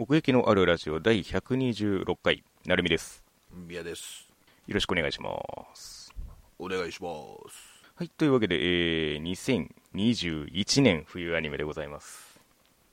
[0.00, 3.24] 奥行きのあるラジオ第126回、なるみです。
[3.52, 4.28] 宮です。
[4.68, 5.28] よろしくお願いしま
[5.74, 6.14] す。
[6.56, 7.08] お願いしま
[7.50, 7.82] す。
[7.96, 12.38] はい、というわけで、えー、2021年冬アニメでございます。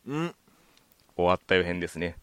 [0.07, 0.35] うん、
[1.15, 2.17] 終わった予編ですね。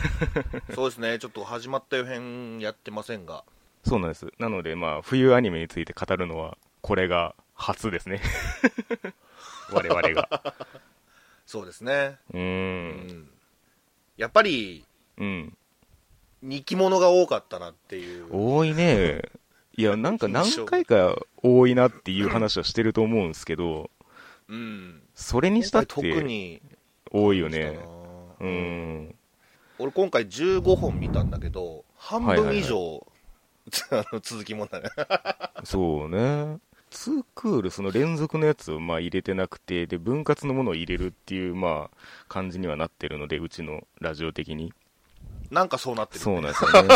[0.76, 1.18] そうですね。
[1.18, 3.44] ちょっと始まった予編やってませんが。
[3.82, 4.30] そうなんです。
[4.38, 8.20] なので、まあ、冬アニメについて語るのは、これが初ですね。
[9.72, 10.54] 我々が。
[11.46, 12.18] そうですね。
[12.34, 13.30] うん。
[14.18, 14.84] やっぱり、
[15.16, 15.56] うん。
[16.42, 18.26] 人気者が多かったなっていう。
[18.30, 19.22] 多いね。
[19.76, 23.90] いや、なんか何回か多いなっていう話はしてると思うんですけど、
[24.48, 25.02] うん。
[25.14, 26.60] それにしたっ今回特てに
[27.12, 27.78] 多いよね。
[28.40, 29.14] うん。
[29.78, 33.06] 俺今回15本見たんだけど、半分以上、
[33.92, 34.88] あの続きもんだね。
[35.62, 36.58] そうね。
[36.90, 41.96] ツークール、その連続のやつをまあ入れてなくて、で、分割のものを入れるっていう、まあ、
[42.28, 44.72] 感じにはなってるので、うちのラジオ的に。
[45.50, 46.88] なんかそうなってる、そうなんですよね。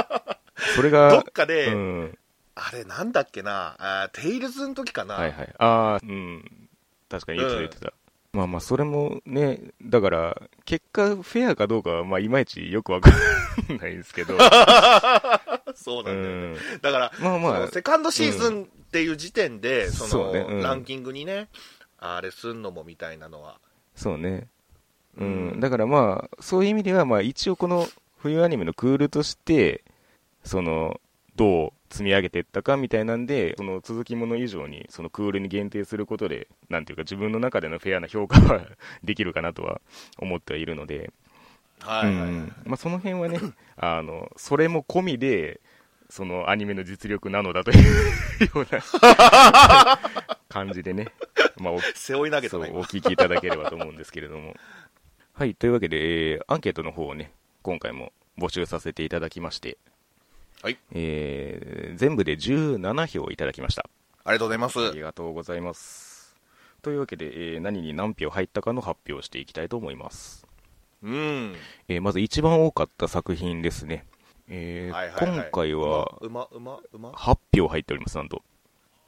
[0.76, 2.18] それが、どっかで、うん。
[2.54, 5.14] あれなんだっけな、あーテイルズの時かな。
[5.14, 5.54] はいはい。
[5.58, 6.68] ああ、うん。
[7.08, 7.92] 確かに言ってた言ってた。
[8.32, 14.38] まあまあ、それもね、だから、結果、フェアかどうかは、まあ、いまいちよくわかんないですけど、
[15.74, 16.54] そうなうんだよね。
[16.54, 16.80] ん。
[16.80, 21.48] だから、まあまあセカンドシーズンっていう時点で、そのそうねうんランキングにね、
[21.98, 23.58] あれすんのもみたいなのは、
[23.96, 24.46] そうね。
[25.16, 25.60] ううんん。
[25.60, 29.82] だからまあ、そういう意味では、まあ、一応この冬アニメのクールとして、
[30.44, 31.00] その、
[31.34, 38.64] どう積み上げていったかみたいなんで、その続きもの以上に、そのクールに限定することで、なんていうか自分の中でのフェアな評価は
[39.02, 39.80] できるかなとは
[40.18, 41.12] 思ってはいるので、
[41.80, 42.28] はいはいはい。
[42.28, 42.52] うん。
[42.64, 43.40] まあ、その辺はね、
[43.76, 45.60] あの、それも込みで、
[46.08, 47.84] そのアニメの実力なのだという
[48.44, 48.80] ような
[50.48, 51.06] 感じでね、
[51.56, 54.54] まあ、お背負い投げたそうな、今お聞きいただければと思うんですけれども。
[55.32, 57.32] はい、というわけで、えーアンケートの方をね、
[57.62, 59.78] 今回も募集させていただきまして、
[60.62, 60.78] はい。
[60.92, 63.84] えー全部で17票いただきました。
[64.24, 64.88] ありがとうございます。
[64.88, 66.36] ありがとうございます。
[66.82, 70.46] というわけで、えー何に何票入ったかの発表をしていきたいと思います。
[71.02, 71.54] うん。
[71.88, 74.04] えーまず一番多かった作品ですね。
[74.48, 77.10] えーはいはいはい今回はうま、うま、うま。
[77.10, 78.42] 8票入っております、なんと。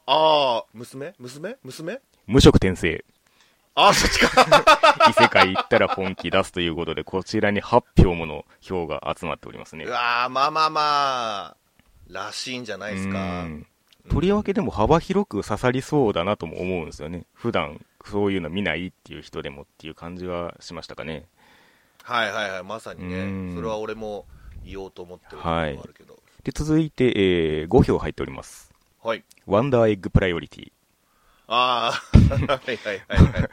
[0.07, 1.13] ああ、娘？
[1.19, 1.57] 娘？
[1.63, 1.99] 娘？
[2.27, 3.05] 無色転生。
[3.75, 4.47] ああ、そっちか。
[5.09, 9.91] 異世界行ったら本気出すということで、こちらに8票もの票が集まっておりますねう。
[9.91, 10.81] わーまあまあま
[11.47, 11.57] あ、
[12.09, 13.49] らしいんじゃないですかう。
[13.49, 13.67] ん
[14.11, 17.25] とりわけでも幅広く刺さりそうだなとも思うんですよね。
[17.33, 21.27] 普段そういうの見ないっていう人でもっていう感じはしましたかね。
[22.03, 23.55] はいはいはい、まさにうんね。
[23.55, 24.27] それは俺も
[24.65, 26.19] 言おうと思ってるところもあるけど。
[26.43, 28.73] で、続いて、えー5票入っております。
[29.03, 29.25] はい。
[29.47, 30.73] ワンダーエッグプライオリティ。
[31.55, 31.93] ああ、
[32.35, 33.49] はいはいはいはい。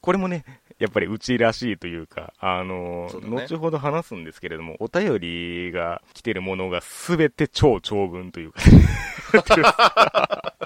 [0.00, 0.44] これもね、
[0.78, 8.60] やっぱりうちらしいというか、あのーね後ほど話すんですけれども、お便りが来てるものがすべて超長文というか、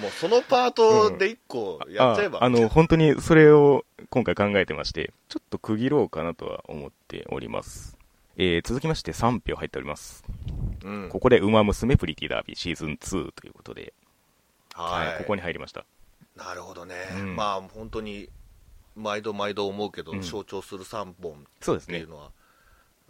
[0.00, 2.38] もうそのパートで一個やっちゃえば。
[2.38, 7.96] ああの、本当にそれを今回考えてまして、ちょっと区切ろうかなとは思っております。
[8.36, 10.24] えー続きまして3票入っております。
[10.84, 11.08] うん。
[11.08, 13.92] ここで、ウマ娘プリティダービーシーズン2ということで、
[14.74, 15.18] はい。
[15.18, 15.84] ここに入りました。
[16.36, 16.94] なるほどね。
[17.16, 18.28] うんまあ本当に、
[18.96, 22.08] 毎度毎度思うけど、うん象徴する3本っそうですねていう。
[22.08, 22.30] のは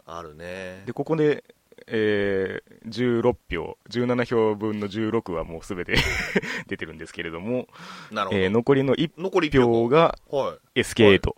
[0.05, 0.83] あるね。
[0.85, 1.43] で、ここで、
[1.87, 5.95] えー16票、17票分の16はもうすべて
[6.67, 7.67] 出てるんですけれども、
[8.11, 8.27] な。
[8.31, 10.81] えー残りの1残り1票票がはい。
[10.81, 11.19] SK8。
[11.21, 11.35] こ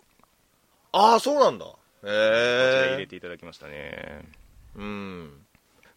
[0.92, 1.66] ああ、そうなんだ。
[2.02, 2.12] ちら
[2.92, 2.98] 入。
[2.98, 4.24] れていただきましたね。
[4.76, 5.46] うん。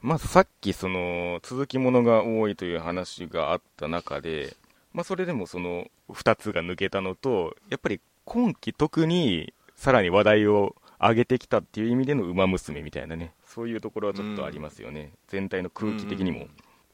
[0.02, 4.56] まずさっきその続きものが多いという話があった中で、
[4.94, 16.48] まあ、それでもその2つが抜けたのとやっぱり今期特にさらに話題を上げてきたっていう意味での「ウマ娘」みたいなねそういうところはちょっとありますよね、全体の空気的にも、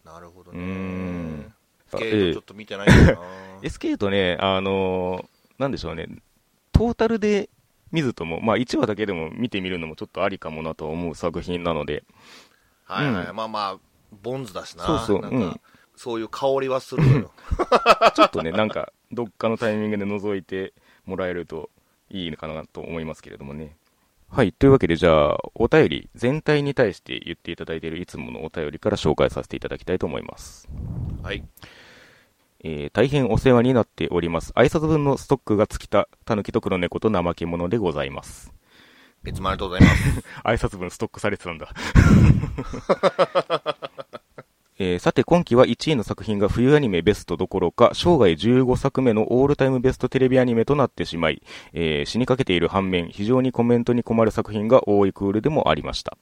[0.03, 1.49] なるほどうね。
[1.87, 2.11] スケええ。
[2.13, 3.21] ートちょっと見てないんだよな。
[3.61, 6.07] SK とねあのーなんでしょうね。
[6.71, 7.49] トータルで
[7.91, 12.03] 見ずとも、まあ、1話だけでも見てみるのもちょっとありかもなと思う作品なので
[12.87, 13.27] はいはい。
[13.27, 13.77] うんまあまあ、
[14.23, 14.85] ボンズだしな。
[14.85, 15.61] そうそうなんか、うん
[15.97, 17.31] そういう香りはするのよ。
[18.15, 20.73] ちょっとね、なんか、どっかのタイミングで覗いて
[21.05, 21.71] もらえると
[22.11, 23.75] いいのかなと思いますけれどもね。
[24.29, 24.53] はい。
[24.53, 30.69] というわけで、じゃあ、お便り、全体に対して言っていただいているいつものお便りから紹介させていただきたいと思います。
[31.23, 31.43] はい。
[32.63, 34.51] えー大変お世話になっております。
[34.53, 38.53] 挨拶分のストックが尽きた、たぬきと黒猫と怠け者でございます。
[39.27, 40.23] いつもありがとうございます。
[40.43, 41.69] 挨拶分ストックされてたんだ。
[44.79, 51.41] えーさて今期は1位の作品が冬アニメベストどころか、生涯15作目のオールタイムベストテレビアニメとなってしまい、
[51.73, 56.15] えー死にかけている反面、非常にコメントに困る作品が多いクールでもありました。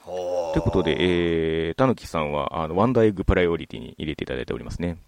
[0.00, 4.98] ほということで、えー、たぬきさんは、あの、ワンダーエッグプライオリティに入れていただいておりますね。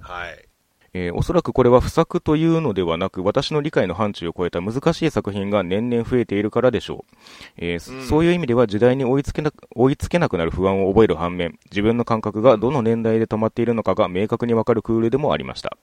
[0.00, 0.51] はい。
[0.94, 7.16] えーおそらくこれは不作というのではなく、私の理解の範疇を超えた難しい作品が年々増えているからでしょう。
[7.56, 15.76] えーそうんそういう意味では時代に追いつけな追いつけなくなる不安を覚える反面、自分の感覚がどの年代で止まっているのかが明確にわかるクールでもありました。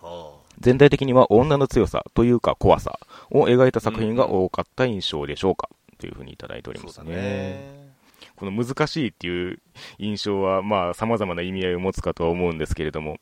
[0.00, 2.98] は全体的には女の強さというか怖さ
[3.30, 5.68] を描いた作品が多かった印象でしょうか、
[5.98, 7.14] というふうにいただいておりますね。
[7.14, 7.92] ね。
[8.36, 9.60] この難しいっていう
[9.98, 13.18] 印象は、まあ、様々な意味合いを持つかとは思うんですけれども、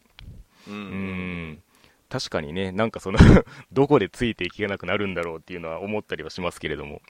[0.72, 0.74] う。
[0.74, 1.62] うんん、
[2.08, 3.18] 確かにね、なんかその、
[3.72, 7.00] どこでついていけなくなるんだろうっていうのは思ったりはしますけれども。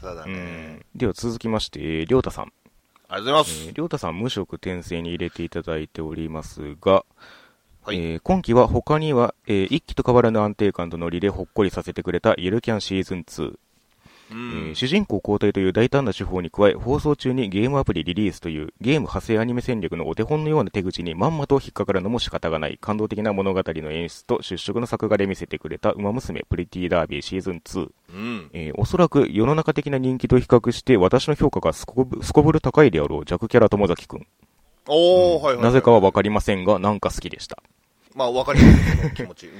[0.00, 0.86] そうだうねん。
[0.94, 2.44] では続きまして、えーりょうたさん。
[2.44, 3.66] ありがとうございます。
[3.68, 7.04] えーりょうたさん、無職転生に入れていただいておりますが、
[7.82, 13.58] はいえー今期は他には、えー一期と変わらぬ安定感とノリでほっこりさせてくれたゆるキャンシーズン2。
[14.30, 14.74] うえんー。
[14.74, 27.90] 主人公交代という大胆な手法に加え、放送中にゲームアプリリリースというゲーム派生アニメ戦略のお手本のような手口にまんまと引っかかるのも仕方がない感動的な物語の演出と出色の作画で見せてくれた馬娘プリティダービーシーズン2。
[28.10, 28.50] うん。
[28.52, 34.26] えーおそらく世の中的な人気と比較して私の評価がすこぶすこぶる高いであろう弱キャラ友崎くん。
[34.86, 35.64] おー、はいはいはい。
[35.64, 37.62] なぜかはわかりませんが、なんか好きでした。
[38.14, 39.46] まあ、わかります、その気持ち。
[39.46, 39.52] うん。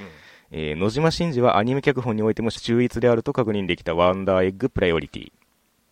[0.51, 5.31] えー野島真司はアニメ脚本においても秀逸であると確認できたワンダーエッグプライオリティ。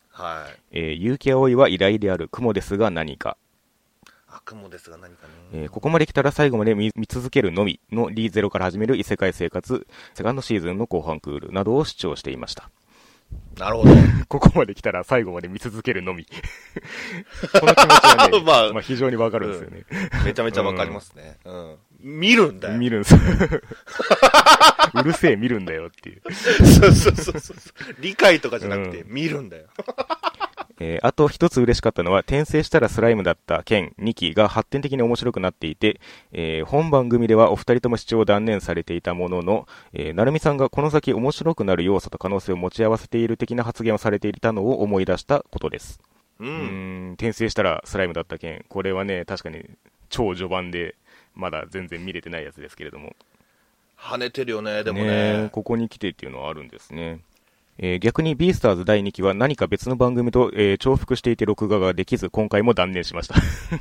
[0.10, 0.60] はい。
[0.72, 3.38] えー、悠木碧は偉大である蜘蛛ですが何か。
[4.28, 5.34] 蜘蛛ですが何かね。
[5.54, 12.70] えーここまで来たら最後まで見見続けるのみの Re:ゼロから始める異世界生活、セカンドシーズンの後半クールなどを主張していました。
[13.58, 13.90] なるほど。
[14.28, 16.26] ここまで来たら最後まで見続けるのみ。
[17.60, 19.86] この気持ちはね、 まあまあ非常にわかるんですよね。
[20.26, 21.38] めちゃめちゃわかりますね。
[21.46, 21.76] うん。
[22.00, 22.78] 見るんだよ。
[22.78, 23.16] 見るんです。
[24.94, 26.34] うるせえ見るんだよっていう。
[26.34, 27.58] そうそうそうそう。
[28.00, 29.64] 理解とかじゃなくて、う見るんだよ。
[30.80, 36.00] えーあと一つ嬉しかったのは、転生したらスライムだった剣2期が発展的に面白くなっていて、
[36.32, 46.00] えー本番組ではお二人とも視聴を断念されていたものの、えー、なるみさんがこの先面白くなる要素と可能性を持ち合わせている的な発言をされていたのを思い出したことです。
[46.40, 46.46] う。
[46.46, 48.66] うんーん、転生したらスライムだった剣。
[48.70, 49.66] これはね、確かに
[50.10, 50.96] 超序盤で、
[51.38, 53.16] まだ全然見れてないやつですけれども。
[54.00, 55.50] 跳ねてるよね、でもねね。
[55.52, 57.20] ここに来てっていうのはあるんですね。
[57.80, 63.36] えー逆にビースターズ第2期は何か別の番組と、えー重複していて録画ができず、今回も断念しました。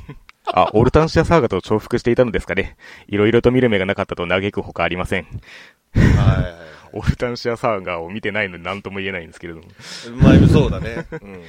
[0.45, 2.77] あ、オルタンシアサーガと重複していたのですかね。
[3.07, 5.23] いろいろと見る目がなかったと嘆くほかありません。
[5.93, 6.67] はい。
[6.93, 9.65] オルタンシアサーガを見てないので何とも言えないんですけれども。
[10.21, 11.05] まあ、そうだね。
[11.11, 11.43] うん。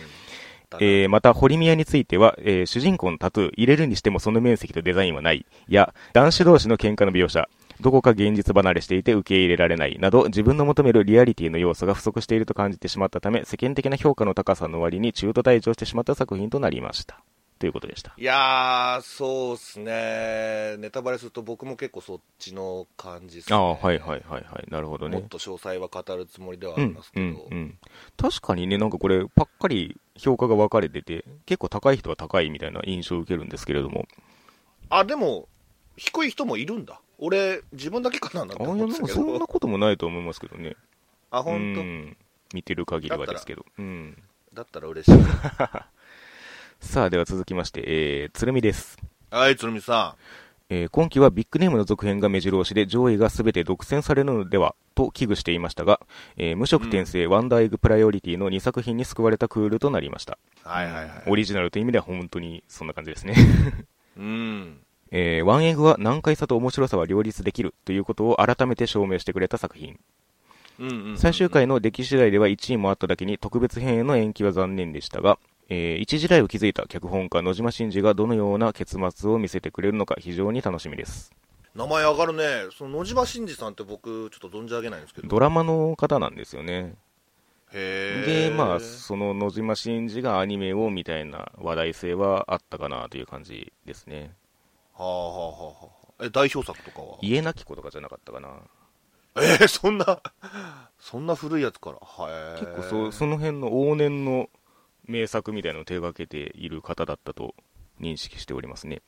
[0.81, 7.49] えーまた、堀宮については、えー主人公のタトゥー、入れるにしてもその面積とデザインはない、や、男子同士の喧嘩の描写、
[7.81, 17.23] どこか現実離れしていて受け入れられないなど、自分の求めるリアリティの要素が不足していると感じてしまったため、世間的な評価の高さの割に中途退場してしまった作品となりました。
[17.59, 18.15] ということでした。
[18.17, 20.77] いやー、そうっすね。
[20.79, 23.57] ネタバレすると僕も結構そっちの感じっすね。
[23.57, 24.71] ああ、はいはいはいはい。
[24.71, 25.29] なるほどねもっ。
[25.29, 27.79] と詳細は語るつもりではあうんります、うんけど。、うん。
[28.17, 34.07] 確かにね、なんかこれ、パッカリ評価が分かれてて、結構高い人は高いみたいな印象を受けるんですけれども。
[34.91, 35.49] あ、でも、
[35.97, 37.01] 低い人もいるんだ。
[37.19, 39.09] 俺、自分だけかななんて思けど。
[39.09, 40.77] そんなこともないと思いますけどね。
[41.31, 42.17] あ、本うん
[42.55, 43.67] 見てる限りはですけど。
[43.79, 44.17] うん。
[44.55, 45.21] 当だったら嬉しい。
[46.81, 48.99] さあ、では続きまして、えー、つるみです。
[49.31, 50.17] はい、つるみさ
[50.71, 56.01] えー今期はビッグネームの続編が目白押しで上位が全て独占されるのではと危惧していましたが、
[56.37, 60.39] えー無職転生、ワンダーエッグプライオリティの2作品に救われたクールとなりました。
[60.67, 60.69] ん。
[60.69, 61.23] はいはいはい。
[61.27, 63.35] オリジナルという意味では本当にそんな感じですね。
[64.17, 64.79] うん。
[65.11, 69.99] えーワンエッグは難解さと面白さは両立できるということを改めて証明してくれた作品。
[70.79, 81.33] うんうんうん最終回の出来次第では1位もあっただけに特別編への延期は残念でしたが、えー一時代を築いた脚本家野島真司がどのような結末を見せてくれるのか非常に楽しみです。
[81.75, 82.45] 名前上がるね。
[82.77, 85.29] その野島真司さんって僕、ちょっと存じ上げないんですけど。
[85.29, 86.97] ドラマの方なんですよね。
[87.73, 94.33] で、まあ、その野島真司がアニメをみたいな話題性はあったかなという感じですね。
[94.95, 95.75] はあはあはあは
[96.21, 96.25] あ。
[96.25, 97.19] え、代表作とかは？
[97.21, 98.49] 家なき子とかじゃなかったかな。
[99.37, 100.21] えー、そんな、
[100.99, 101.99] そんな古いやつから。
[102.01, 102.61] はい。
[102.61, 104.49] 結構そその辺の往年の
[105.09, 107.55] 名作みたいなのを手掛けている方だったと
[108.01, 109.03] 認識しておりますね。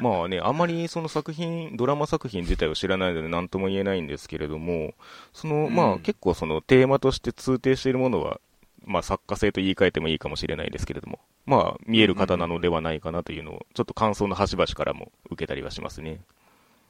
[0.00, 4.94] まあね、あんまりその作品、ドラマ作品自体を知らないので何とも言えないんですけれども、
[5.32, 8.40] その、うんまあ結構そのテーマとして通底しているものは、
[8.84, 16.20] まあ作家性と言い換えてもいいかもしれないですけれども、まあ、見える方なのではないかなというのを、ちょっと感想の端々からも受けたりはしますね。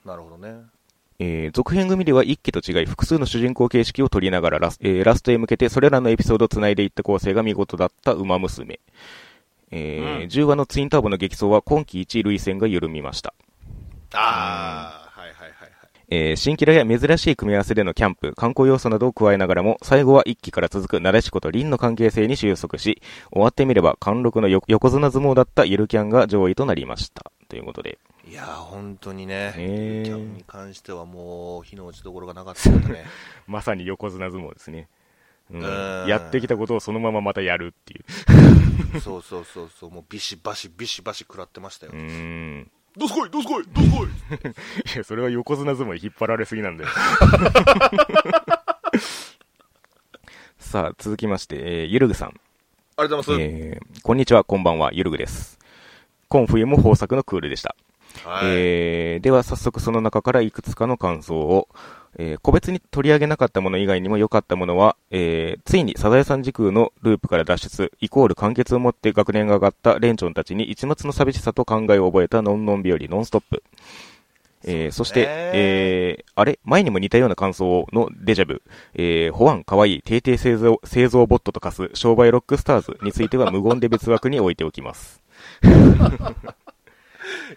[0.04, 0.62] なるほどね。
[1.18, 8.80] えー、続編組では一期と違い複数の主人公形式を取りながらラス,、えー、ラストへ向けてそれらのエピソードを繋いでいった構成が見事だった馬娘。
[9.70, 13.34] えー、うん10話のツインターボの激走は今季一類線が緩みました。
[14.14, 15.70] ああ、はいはいはいはい。
[16.08, 27.32] えー新キャラや珍しい組み合わせでのキャンプ、観光要素などを加えながらも、最後は一期から続くなでしこと凛の関係性に収束し、終わってみれば貫禄のよ横綱相撲だったゆるキャンが上位となりました。
[27.48, 27.98] ということで。
[28.28, 33.04] いやー、本当にね、キャンに関してはもう、火の打ちどころがなかったね。
[33.46, 34.88] まさに横綱相撲ですね。
[35.48, 38.00] うんうんやってきたことをそのまままたやるってい
[38.94, 39.00] う。
[39.00, 41.92] そうそうそうそう、もうビシバシビシバシ食らってましたよ。
[41.94, 42.70] うーん。
[42.96, 44.08] どすこいどすこいどすこい
[44.94, 46.90] いや、それは横綱相撲に引っ張られすぎなんだよ。
[50.58, 52.30] さあ、続きまして、えーゆるぐさん。
[52.30, 55.60] ありがとうございえーこんにちは、こんばんは、ゆるぐです。
[56.28, 57.76] 今冬も豊作のクールでした。
[58.24, 58.46] はい。
[58.46, 61.68] えーでは早速その中からいくつかの感想を、
[62.18, 73.62] えー個別に取り上げなかったもの以外にも良かったものは、えーついにサザエさん時空のループから脱出、イコール完結をもって学年が上がったレンチョンたちに一末の寂しさと考えを覚えたノンノン日和ノンストップ。
[74.64, 76.58] えーそして、えーあれ？
[76.64, 78.62] 前にも似たような感想のデジャブ、
[78.94, 85.22] えー、保安かわいい定定製造製造ボットと化す商売ロックスターズについては無言で別枠に置いておきます。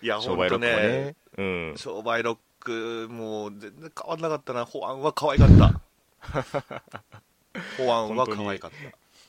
[0.01, 1.15] いや、商売ロックもねね、。
[1.37, 1.43] う
[1.73, 1.73] ん。
[1.77, 4.65] 商売ロック、もう全然変わんなかったな。
[4.65, 5.81] 保安は可愛かった。
[7.83, 8.77] 保安は可愛かった。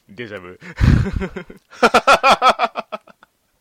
[0.08, 0.58] デジャブ。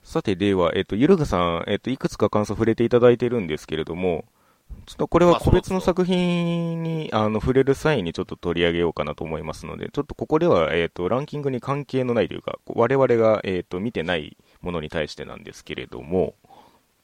[0.04, 4.26] さて、では、えっと、ゆるぐさん、えっと、いくつか感想触れていただいてるんですけれども、
[4.88, 16.34] ちょっとこれは個別の作品に、あの、触れる際にちょっと取り上げようかなと思いますので、ちょっとここでは、えっと、ランキングに関係のないというか、我々が、えっと、見てないものに対してなんですけれども、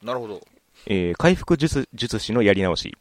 [0.06, 0.40] なるほど。
[0.86, 2.96] えー回復術術師のやり直し。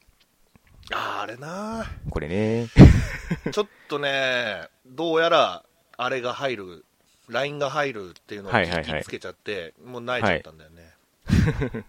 [0.91, 2.67] あーあれなこれね。
[3.51, 5.63] ちょっとね、どうやら、
[5.97, 6.85] あれが入る、
[7.29, 11.85] ラインが入るっていうのをはいはいはい聞きつけちゃって、もう泣いちゃったんだよね。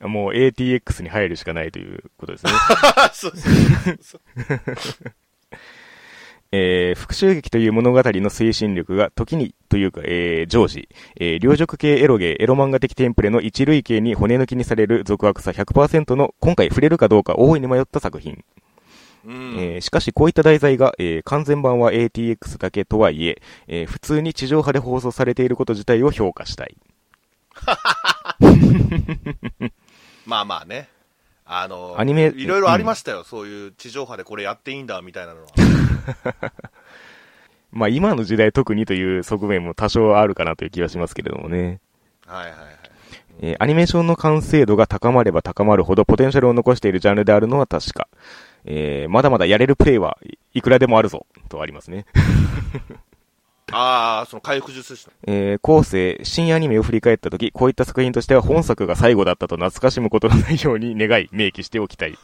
[0.00, 2.52] もう ATX に入るしかないということですね。
[3.14, 3.48] そうそ
[3.92, 4.20] うそう。
[6.50, 10.88] えー復讐劇という物語の推進力が時にというか、えー常時、
[11.20, 18.42] えー両辱系エロゲー、エロ漫画的テンプレの一類型に骨抜きにされる続悪さ100%の今回触れるかどうか大いに迷った作品。
[19.26, 19.56] うん。
[19.58, 26.76] えーしかしこういった題材が、えー完全版は ATX だけとはいええー普通に地上波で放送されていること自体を評価したい。
[30.26, 30.88] まあまあね。
[31.50, 32.26] あの、アニメ？
[32.26, 35.46] いろいろありましたよ、そういう地上波でこれやっていいんだみたいなのは。
[37.72, 41.80] まあ今の時代特にという側面も多少あるかなという気がしますけれどもね。
[42.26, 42.58] はいはいはい。
[43.40, 48.08] えーアニメーションの完成度が高まれば高まるほどポテンシャルを残しているジャンルであるのは確か。
[48.64, 52.04] えーまだまだやれるプレイはいいくらでもあるぞ、とありますね。
[53.72, 62.12] ああ、その回復術師のえー後世、新アニメを振り返った時、こういった作品としては本作が最後だったと懐かしむことのないように願い、明記しておきたい。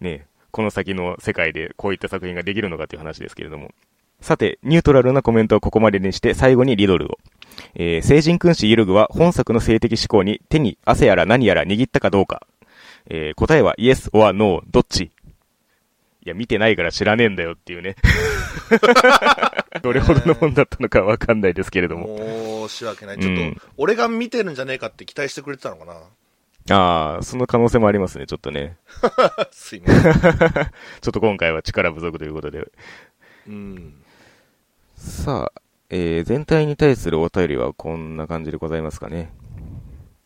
[0.00, 3.72] ねえこの先の世界でこういった作品ができるのかという話ですけれども。
[4.22, 7.18] さて、ニュートラルなコメントはここまでにして最後にリドルを。
[7.74, 12.46] えー、聖人君子ユルグは本作の性的思考に手に汗やら何やら握ったかどうか。
[13.08, 15.10] えー答えはイエス or no どっち？
[16.26, 17.94] いや、見てないから知らねえんだよっていうね。
[19.80, 22.66] どれほどのもんだったのかわかんないですけれども。
[22.68, 23.18] 申し訳ない。
[23.20, 25.94] ちょっと、うん俺が見てるんじゃねえかって期待してくれてたのかな
[26.74, 28.76] ああ、その可能性もありますね、ちょっとね。
[29.52, 30.12] すいません。
[30.12, 32.66] ちょっと今回は力不足ということで。
[33.46, 34.02] うん。
[34.96, 39.32] さあ、えー、全体に対するお便りはこんな感じでございますかね。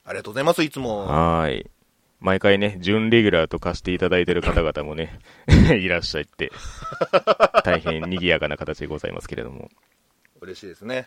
[0.06, 1.00] ありがとうございます、いつも。
[1.06, 1.70] はーい。
[2.20, 5.18] 毎回ね、準レギュラーと貸していただいている方々もね、
[5.80, 6.52] いらっしゃって、
[7.64, 9.70] 大変賑やかな形でございますけれども。
[10.40, 11.06] 嬉しいですね。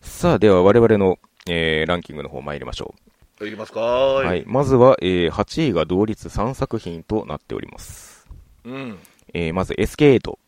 [0.00, 1.18] さあ、では我々の、
[1.48, 2.94] えー、ランキングの方参りましょ
[3.46, 4.14] いきますかう。
[4.16, 4.44] ははい。。
[4.46, 8.28] まずは、えー、8位が同率3作品となっております。
[8.64, 8.98] うん。
[9.34, 10.38] えー、まず SK8。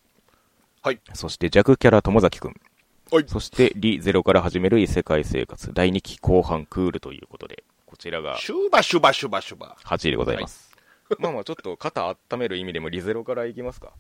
[0.83, 1.01] はい。
[1.13, 2.55] そして弱キャラ友崎くん。
[3.11, 3.25] はい。
[3.27, 7.74] そして、リゼロから始める異世界生活、第2期後半クールということで、こ
[8.05, 9.77] ちらがシュバシュバシュバシュバ。
[9.83, 10.71] 8位でございます。
[11.19, 13.93] まあまあ、ちょっと肩温める意味でもリゼロからいきますか。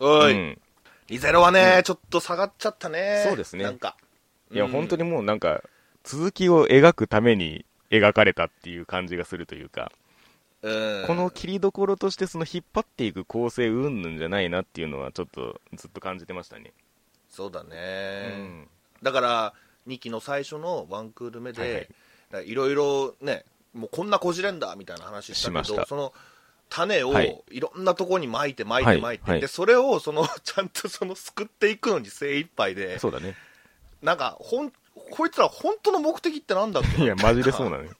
[0.00, 0.32] おい。
[0.32, 0.60] うん。
[1.06, 3.24] リゼロはね、ちょっと下がっちゃったね。
[3.26, 3.96] そうですねなんか。
[4.50, 5.62] いや、うん本当にもうなんか、
[6.02, 9.92] 続きを描くために描かれたっていう感じがするというか、
[10.62, 11.04] うん。
[11.06, 16.72] この切りどころとしてその引っ張っていく構成うんぬんじゃないなっていうのはちょっとずっと感じてましたね。
[17.28, 18.36] そうだうね。
[18.36, 18.68] ん。
[19.02, 19.54] だから
[19.86, 21.90] 2期の最初のワンクール目はいはいで、
[22.44, 23.44] いろいろね
[23.74, 26.12] もうこんなこじれんだみたいな話したけどその
[26.70, 33.36] 種をはいいろんなところに巻いて巻いはいて巻いて、はいでそれをその ちゃんとその救っていくのに精一杯でそうだね。
[34.02, 34.72] なんかほん
[35.10, 37.04] こいつら本当の目的ってなんだっけ？
[37.04, 37.90] いや、マジでそうなのよ。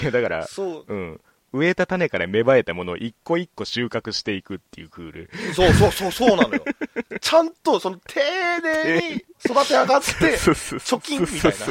[0.00, 1.20] いや、だから、そううん。
[1.52, 5.30] 植えた種から芽生えたものを一個一個収穫していくっていうクール。
[5.54, 6.64] そうそうそうそうなのよ。
[7.20, 8.20] ちゃんとその丁
[8.60, 11.66] 寧に育て上がって貯金みたいな。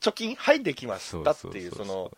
[0.00, 2.16] 貯金はいできましたっていうその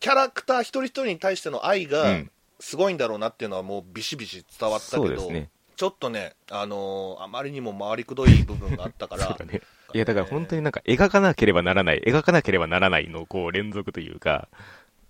[0.00, 2.30] キャラクター一人一人に対しての愛がうん。
[2.62, 5.50] すごいんだろうなっていうのはもうビシビシ伝わったけど、ね。
[5.74, 9.62] ちょっとね、あのーあまりにも回りくどい部分があったから だね。
[9.94, 14.48] いや、だから本当になんか描かなければならない、描かなければならないのこう連続というか、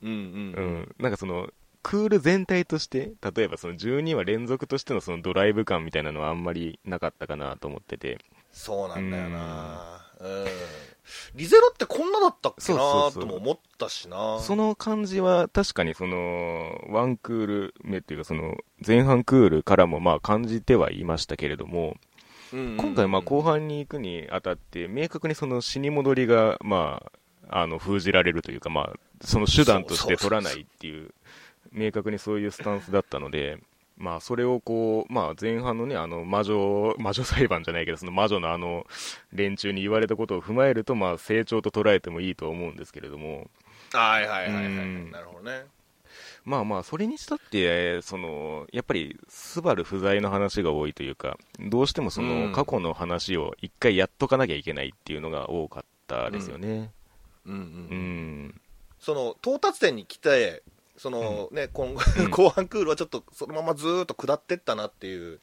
[0.03, 0.75] うんうんううん。
[0.81, 0.95] ん。
[0.99, 1.49] なんかその、
[1.83, 8.19] クール全体として、例えばその12話連続としてのそのドライブ感みたいなのはあんまりなかったかなと思ってて、
[8.53, 10.07] そうなんだよな。
[10.21, 10.47] うん。
[11.35, 14.39] リゼロってこんなだったっけなとも思ったしな。
[14.39, 21.97] その感じは確かにその、ワンクール目っていうかその、前半クールからもまあ感じてはいましたけれども、
[22.53, 27.03] 今回まあ後半に行くにあたって、明確にその死に戻りがま
[27.51, 28.93] あ、あの、封じられるというかまあ、
[29.23, 31.13] その手段として取らないっていう、
[31.71, 33.59] 明確にそういうスタンスだったので、
[33.97, 38.87] まあ、それをこう、まあ、前半のね、あの、魔女、魔女裁判じゃないけど、その魔女のあの、
[39.33, 43.49] 連中に言われたことを踏まえると、まあ、成長と捉えてもいいと思うんですけれども、
[43.93, 44.65] はいはいはいはい。
[44.65, 45.11] うん。
[45.11, 45.65] なるほどね
[46.45, 56.91] まあまあ、それにしたって、その、やっぱり、スバル不在の話が多いというか、どうしてもその、うん過去の話を一回やっとかなきゃいけないっていうのが多かったですよね。
[57.47, 57.63] うんうんう
[57.95, 58.61] ん。
[58.99, 60.63] その到達点に来て
[60.97, 65.41] その、ね今後うん後半クールはちょっとそのままずーっと下ってったなっていう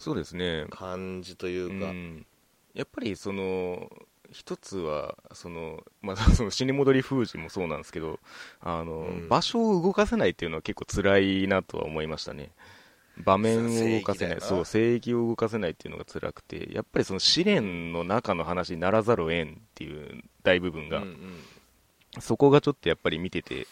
[0.00, 0.66] そうですね。
[0.70, 2.26] 感じといううか、ん。
[2.72, 3.90] やっぱり、その、
[4.32, 8.20] 一つは、その、まあ、その死に戻り封じもそうなんですけど、
[8.60, 9.28] あの、うん。
[9.28, 12.50] 場所を動かせないっていうのは結構辛いなとは思いましたね。
[13.16, 22.20] 場面を動かせない、そう、聖域を動かせないっていうのが辛くて、やっぱりその試練の中の話にならざるを得んっていう大部分が、うんうん。
[22.20, 23.66] そこがちょっとやっぱり見てて、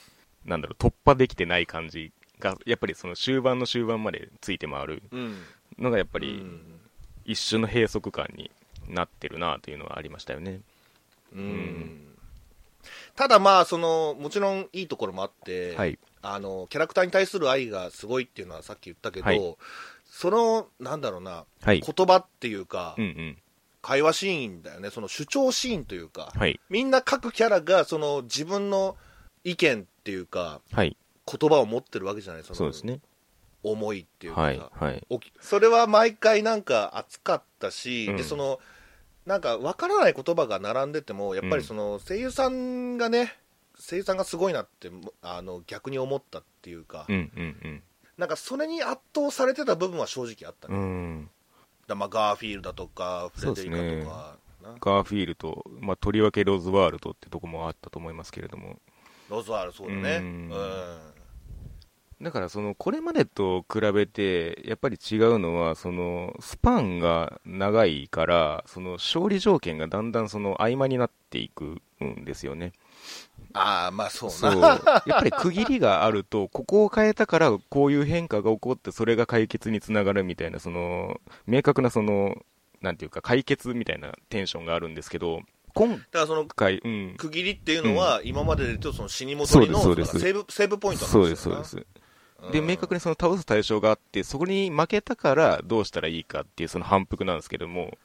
[0.44, 5.44] なんだろう、突破できてない感じが、やっぱりその終盤の終盤までついて回るうん。
[5.78, 6.60] のがやっぱうりん。
[7.24, 8.50] 一種の閉塞感に
[8.88, 10.60] なってるなというのはありましたよね。
[11.34, 12.08] うんん
[13.16, 15.98] ただまあそのもちろんいいところもあって、はい。
[16.20, 19.56] あのキャラクターに対する愛がすごいっていうのはさっき言ったけど、はい
[20.10, 21.80] そのなんだろうなはい。
[21.80, 23.38] 言葉っていうか、うんうん。
[23.82, 26.58] 会話シーンだよねその主張シーンというか、はい。
[26.70, 28.96] みんな各キャラがその自分の
[29.44, 30.96] 意見っていうかはい。
[31.26, 33.00] 言葉を持ってるわけじゃないそのそうですね。
[33.62, 34.60] 思いっていうかさ、はい。
[34.72, 35.06] はい。
[35.10, 38.60] おきそれは毎回なんか熱かったし、うんでその
[39.28, 43.36] なんか分からない言葉が並んでてもやっぱりその声優さんがね
[43.78, 47.82] 声優さんがすごいなってあの逆に思ったっていうか、うんうん
[48.16, 50.80] なんかそれに圧倒されてた部分は正直あったうね、ん。
[50.80, 51.30] うん。
[51.86, 58.80] だまあガーフィールだとかフレデリカとか、なガーフィールと、まあ、とりわけロズワールドってとこもあったと思いますけれども。
[59.30, 60.16] ロズワールそうだね。
[60.16, 60.50] ううんん、
[62.20, 72.72] だから、その、これまでと比べて、やっぱり違うのは、その、スパンが長いから、その、勝利条件がだんだんその、合間になっていくんですよね。
[73.52, 74.60] ああまあそうそう。
[74.60, 82.44] なやっぱり区切りがあると、ここを変えたから、こういう変化が起こって、それが解決につながるみたいな、その、明確なその、
[82.80, 85.42] なんていうか、解決みたいなテンションがあるんですけど、
[85.74, 87.14] 今だからその回、うん。
[87.16, 91.98] 区切りっていうのは、今まででとその死に戻りのそうですそうですセーブセーブポイントなんそうです、ですよなそうです。
[92.52, 97.96] で、明確にその倒す対象があって、そこに負けたからどうしたらいいかっていうその反復なんですけども、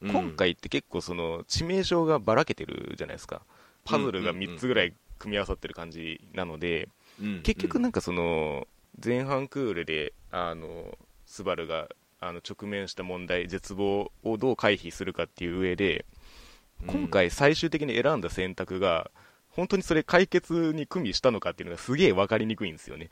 [0.00, 0.10] うん。
[0.10, 3.42] 今回って結構その致命傷がばらけてるじゃないですか。
[3.84, 6.88] パズルが3つぐらい組み合わさってる感じなので、
[7.20, 7.42] うん。
[7.42, 8.66] 結局なんかその、
[9.02, 11.88] 前半クールで、あの、スバルが、
[12.20, 16.04] あの、直面した問題、絶望をどう回避するかっていう上で、
[16.86, 19.10] 今回最終的に選んだ選択が、
[19.50, 23.10] 本当にそれ解決に組みしたのかっていうのがすげえ分かりにくいんですよね。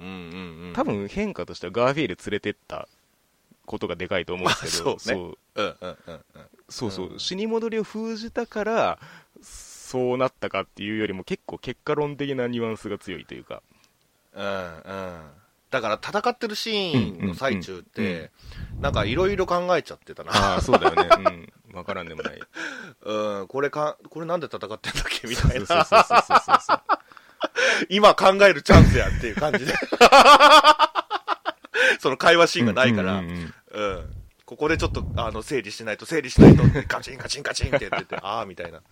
[0.00, 0.72] うんうんうん。
[0.74, 2.88] 多分変化としてはガーフィール連れてった
[3.66, 5.34] ことがでかいと思うんですけど、まあそうね。
[5.56, 5.62] う。
[5.62, 6.22] んうんうんうん。
[6.68, 7.06] そうそう。
[7.12, 8.98] うん死に戻りを封じたから
[9.42, 13.62] そうなったかっていうよりも結構結果論的なニュアンスが強いというか。
[14.34, 15.30] うんうん。
[15.70, 18.30] だから戦ってるシーンの最中って、
[18.80, 21.08] なんかいろいろ考えちゃってたな、ああそうだよね。
[21.26, 21.52] うん。
[21.72, 22.40] 分からんでもない。
[23.02, 25.26] うん、これかこれなんで戦ってんだっけ？
[25.26, 26.80] みたいそうそうなそうそうそうそう
[27.88, 29.74] 今考えるチャンスやっていう感じで。
[32.00, 33.54] その会話シーンがないから、うんうんうん
[33.96, 34.14] うん。
[34.44, 38.82] ここでちょっとあの整理しないと整理しないとガチンガチンガチンって言ってて ああみたいな、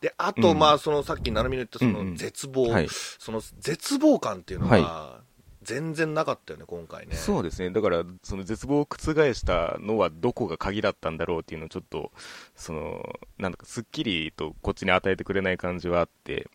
[0.00, 2.88] であと、まあそのさっき成美の言ったその絶望、はい。
[2.90, 5.20] その絶望感っていうのが
[5.62, 7.14] 全然なかったよね今回ね。
[7.14, 7.70] そうですね。
[7.70, 8.96] だから、その絶望を覆
[9.34, 12.12] したのはどこが鍵だったんだろうっていうのをちょっと、
[12.54, 13.02] その、
[13.38, 16.48] なんだかすっきりとこっちに与えてくれない感じはあって、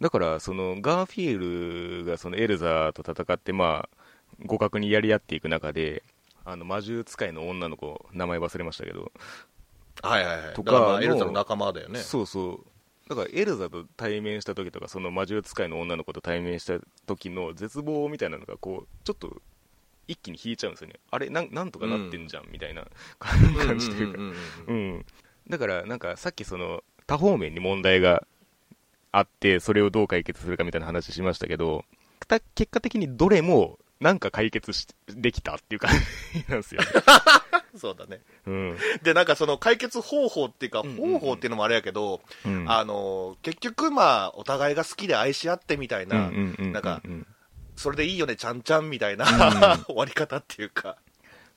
[0.00, 6.02] だから、その、ガーフィールがそのエルザと戦って、まあ、互角にやり合っていく中で、
[6.44, 9.10] あの、魔獣使いの女の子、名前忘れましたけど、
[10.02, 13.08] はいはいはいとかエルザの仲間だよねそうそう。
[13.08, 19.40] だからエルザと対面した時とか、その魔獣使いの女の子と対面した時の絶望みたいなのが、こう、ちょっと
[20.08, 20.94] 一気に引いちゃうんですよね。
[21.10, 22.86] あれ、なんなんとかなってんじゃん、みたいな
[23.18, 25.04] 感じというか。
[25.48, 28.26] だから、なんかさっきその、多方面に問題が
[29.16, 31.84] あって、それをどう解決するかみたいな話しましたけど、
[32.28, 35.90] た結果的にどれも、なんか解決しできたっていう感
[36.34, 36.82] じ なんですよ。
[37.76, 38.78] そうだねうん。
[39.02, 47.26] でなんかその解決方法っていうか、方法っていうのもあれやけど、うんあの結局まあお互いが好きで愛し合ってみたいな、なんかうん
[47.74, 50.96] それでいいよねちゃんちゃんみたいな、うん 終わり方っていうか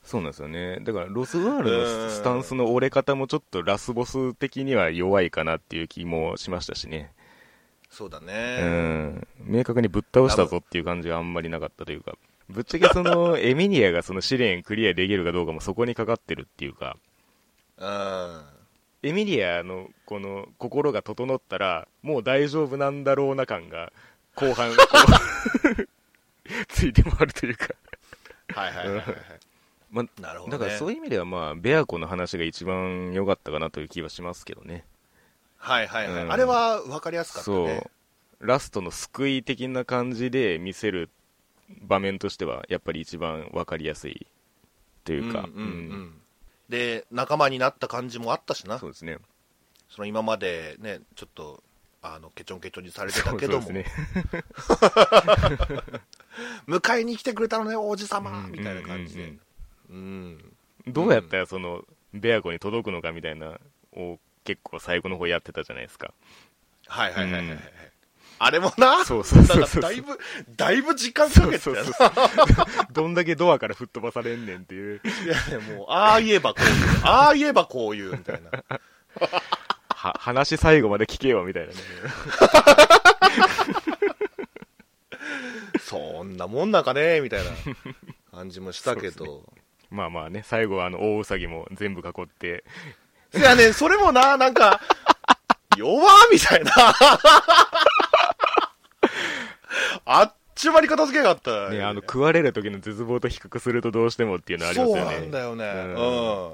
[0.03, 0.79] そうなんですよね。
[0.81, 7.11] だから、ロスワールのスタンスの折れ方もちょっとラスボス的には弱いかなっていう気もしましたしね。
[7.89, 9.27] そうだうね、ん。
[9.39, 12.17] 明確にぶっ倒したぞっていう感じがあんまりなかったというか。
[12.49, 16.97] ぶっちゃけその、 エミニアがその試練クリアできるかどうかもそこにかかってるっていうか、
[17.77, 18.59] うん
[19.01, 23.93] エミリアのこの心が整ったら、もう大丈夫なんだろうな感が、
[24.35, 24.71] 後半、
[26.67, 27.69] ついて回るというか。
[28.49, 29.05] はいはいはいはい、
[29.89, 34.85] まなるほど、ね、だからそういう意味では、まあ、ベアコの話が一番良かったかなという気はしますけどね。
[35.59, 36.31] はいはいはい、うん。
[36.31, 37.65] あれは分かりやすかったそう。
[37.67, 37.87] ね。
[38.39, 41.09] ラストの救い的な感じで見せる
[41.81, 44.25] 場面としては、やっぱり一番分かりやすい
[45.03, 46.13] というか、うんうんうん。
[46.69, 48.79] で仲間になった感じもあったしな。
[48.79, 49.17] そうですね。
[49.89, 51.63] その今までねちょっと
[52.01, 53.93] あのケチョンケチョンにされてたけども、そうですね。
[56.67, 58.51] 迎えに来てくれたのね王子様、うん。
[58.51, 59.23] みたいな感じで。
[59.23, 59.39] うん
[59.89, 60.53] うん
[60.87, 63.59] どうやったらその、ベアコに届くのかみたいな、
[63.93, 66.11] を結構最後の方やってたじゃないですか。
[66.87, 67.59] はいはいはいはいはい、うん
[68.41, 69.03] あれもな？
[69.03, 70.17] そうそうそうそうだいぶ
[70.55, 72.13] だいぶ時間かけてたよなそうそうそう。
[72.93, 75.01] どんだけドアから吹っ飛ばされんねんっていう。
[75.03, 78.49] いやもうああ言えばこういうああ言えばこういうみたいな
[79.89, 81.79] は、話最後まで聞けよみたいなね。
[85.81, 87.51] そんなもんなんかねみたいな
[88.31, 89.43] 感じもしたけど
[89.89, 92.63] まあまあね、最後はあの、大ウサギも全部囲って、
[93.35, 94.79] いやね、それもな、なんか、
[95.77, 96.71] 弱みたいな。
[100.05, 105.15] あっちまり片付けやがったよね、あの、食われる時の絶望と比較するとどうしてもっていうのありますそうよね。
[105.19, 105.65] なんだよね。
[105.65, 106.01] うう
[106.51, 106.53] ん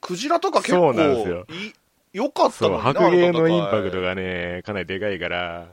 [0.00, 1.72] クジラとか結構、そうなんですよい
[2.12, 4.00] 良かったそう、のにな白芸のインパクト。
[4.00, 5.68] がね、かなりでかいから、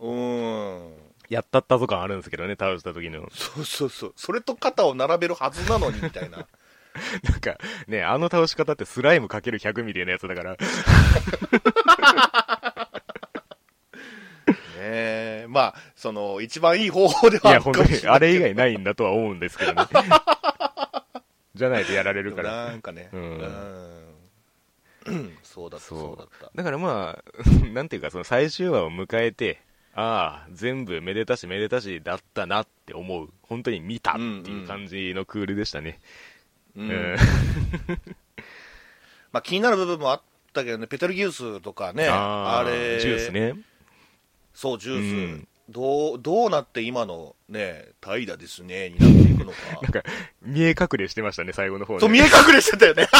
[0.00, 0.92] うん。
[1.28, 3.28] やったったぞ感あるんですけどね、倒した時の。
[3.32, 4.12] そうそうそう。
[4.16, 6.46] それと肩を並べるはずなのに、みたいな。
[7.28, 10.56] なんか、ね、あの倒し方ってスライムかける100みたいなやつだから、
[14.46, 15.46] ねえ。
[15.48, 19.86] まあ、その、一番いい方法ではあいや、る本当に、かもしれないあれ以外ないんだとは思うんですけどね。
[21.54, 22.66] じゃないとやられるから。
[22.66, 23.10] なんかね。
[23.12, 23.38] うん
[25.04, 25.36] うん。
[25.42, 26.50] そうだった、そうそうだった。
[26.54, 29.60] だからまあ、なんていうか、その最終話を迎えて、
[29.94, 33.28] ああ、全部めでたしめでたしだったなって思う。
[33.42, 35.90] 本当に見たっていう感じのクールでしたね。
[35.90, 36.31] うんうん
[39.32, 43.54] まあ、気になる部分もあったけどね、ペテルギウスとかね、ああれ、ジュースね。
[44.54, 49.58] そう、ジュース、うんどうどうなって今のね、怠惰ですね、になっていくのか。
[49.82, 50.02] なんか、
[50.42, 52.00] 見え隠れしてましたね、最後の方ね。
[52.00, 53.08] そう、見え隠れしてたよね。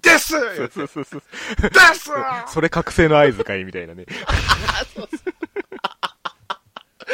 [0.00, 1.22] ですそうそうそうそう。
[1.60, 2.10] です
[2.48, 4.06] それ覚醒の合図かいみたいなね。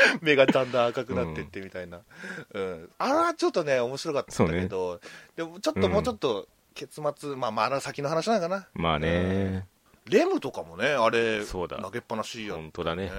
[0.20, 2.00] 目がだんだん赤くなってってみたいな。
[2.54, 2.90] うん。
[2.98, 5.00] あれはちょっとね、面白かったんだけど、
[5.36, 8.68] でもちょっとうんもうちょっと、結末、まあ、まだ先の話なのかな。
[8.74, 9.66] まあね、
[10.06, 13.06] レムとかもね、あれ、そうだ投げっぱなしやった本当だね。
[13.06, 13.10] ね。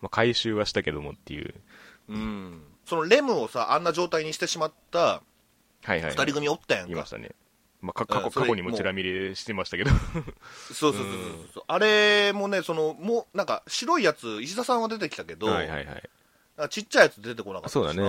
[0.00, 1.54] まあ、回収はしたけどもっていう。
[2.08, 2.62] うん。
[2.86, 5.22] そのレムをさ、あんな状態にしてしまった
[5.84, 7.10] はいはい、二人組おったやんかいまし。
[7.10, 7.30] たね。
[7.80, 9.90] まあ、か 過去過去にもちら見れしてましたけど。
[9.90, 10.02] そう
[10.72, 11.04] そうそう
[11.54, 11.64] そう。
[11.66, 15.92] あれもね、その、もう、なんか、白いやつ、石田さんは出てきたけど、はいはいは
[16.66, 16.68] い。
[16.70, 18.02] ちっちゃいやつ出てこなかったそうだね。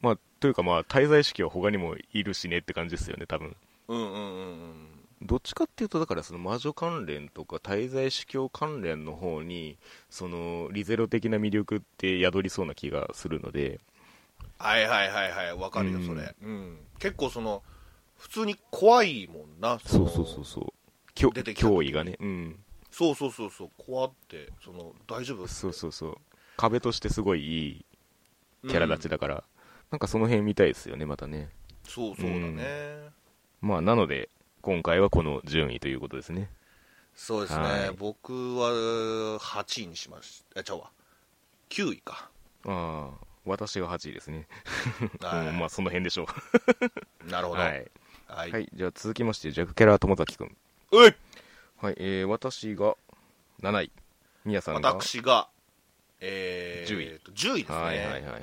[0.00, 3.56] まあ、というかまあ、滞在式は他にもいるしねって感じですよね、多分。
[3.88, 4.22] うんうんうんう
[4.66, 5.02] ん。
[5.22, 9.78] どっちかっていうと、だからその魔女関連とか滞在司教関連の方に、
[10.10, 13.80] そのリゼロ的な魅力って宿りそうな気がするので、
[14.58, 17.62] はいはいはいはいわかるようんそれ、うん結構その
[18.22, 20.66] 普通に怖いもんなのそうそうそうそう。
[21.12, 22.16] きょ出てきた時脅威がね。
[22.20, 22.64] うん。
[22.92, 25.48] そうそうそうそう怖ってその大丈夫？
[25.48, 26.16] そうそうそう。
[26.56, 27.84] 壁としてすごいいい
[28.68, 29.44] キャラ立ちだから、
[29.90, 31.50] なんかその辺見たいですよねまたね。
[31.82, 33.08] そうそうだね、
[33.60, 34.28] まあなので
[34.60, 36.48] 今回はこの順位ということですね。
[37.16, 37.90] そうですね、はい。
[37.98, 38.70] 僕は
[39.40, 40.60] 8位にしました。
[40.60, 40.90] えちゃうわ。
[41.70, 42.30] 9位か。
[42.66, 44.46] ああ私が8位ですね、
[45.20, 45.48] はい。
[45.48, 46.26] う んまあその辺でしょ
[47.26, 47.60] なるほど。
[47.60, 47.90] うはい、
[48.26, 50.56] はい、はい、じゃあ続きましてジャック・キャラー友崎くん。
[50.92, 51.14] うい。
[51.78, 52.96] はいえー、私が
[53.62, 53.90] 7位。
[54.44, 55.48] みやさんが私が
[56.20, 57.18] えー、10位。
[57.20, 58.42] と10位ですね、はいはいはいはい。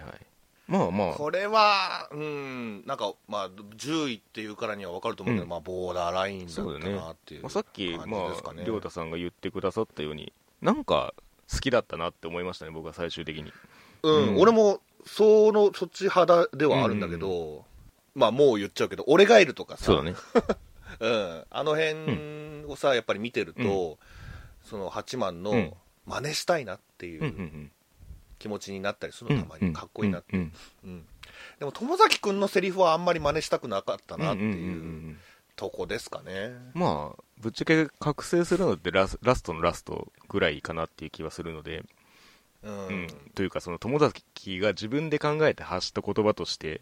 [0.68, 1.14] まあまあ。
[1.14, 5.50] これはうんなんかまあ10位っていうからには分かると思うけど、うん。
[5.50, 11.14] まあボーダーラインだったなっていうまあ、さっき、感じまあ、亮太さんが言ってくださったように、なんか
[11.52, 13.52] 好きだったなって思いましたね、僕は最終的に。
[14.04, 14.38] うん、うん。
[14.40, 17.66] 俺もそのそっち肌ではあるんだけど、
[18.16, 19.86] まあもう言っちゃうけど俺がいるとかさ。
[19.86, 20.16] そうだね。
[21.00, 24.00] うん、あの辺をさやっぱり見てると、
[24.64, 25.74] その八幡のうん。
[26.10, 27.70] 真似したいなっていう
[28.40, 29.74] 気持ちになったりするうんのたまに。
[29.74, 31.06] かっこいいなって、うんうん。
[31.60, 35.20] でも友崎君のセリフはあんまり真似したくなかったなっていうん。
[35.56, 36.54] とこですかね。
[36.74, 41.84] まあ、ぶっちゃけ覚醒するのってラスラストのラストぐらいかなっていう気はするので、
[42.64, 43.08] うん、うん。
[43.36, 46.82] というか、その友崎が自分で考えて発した言葉として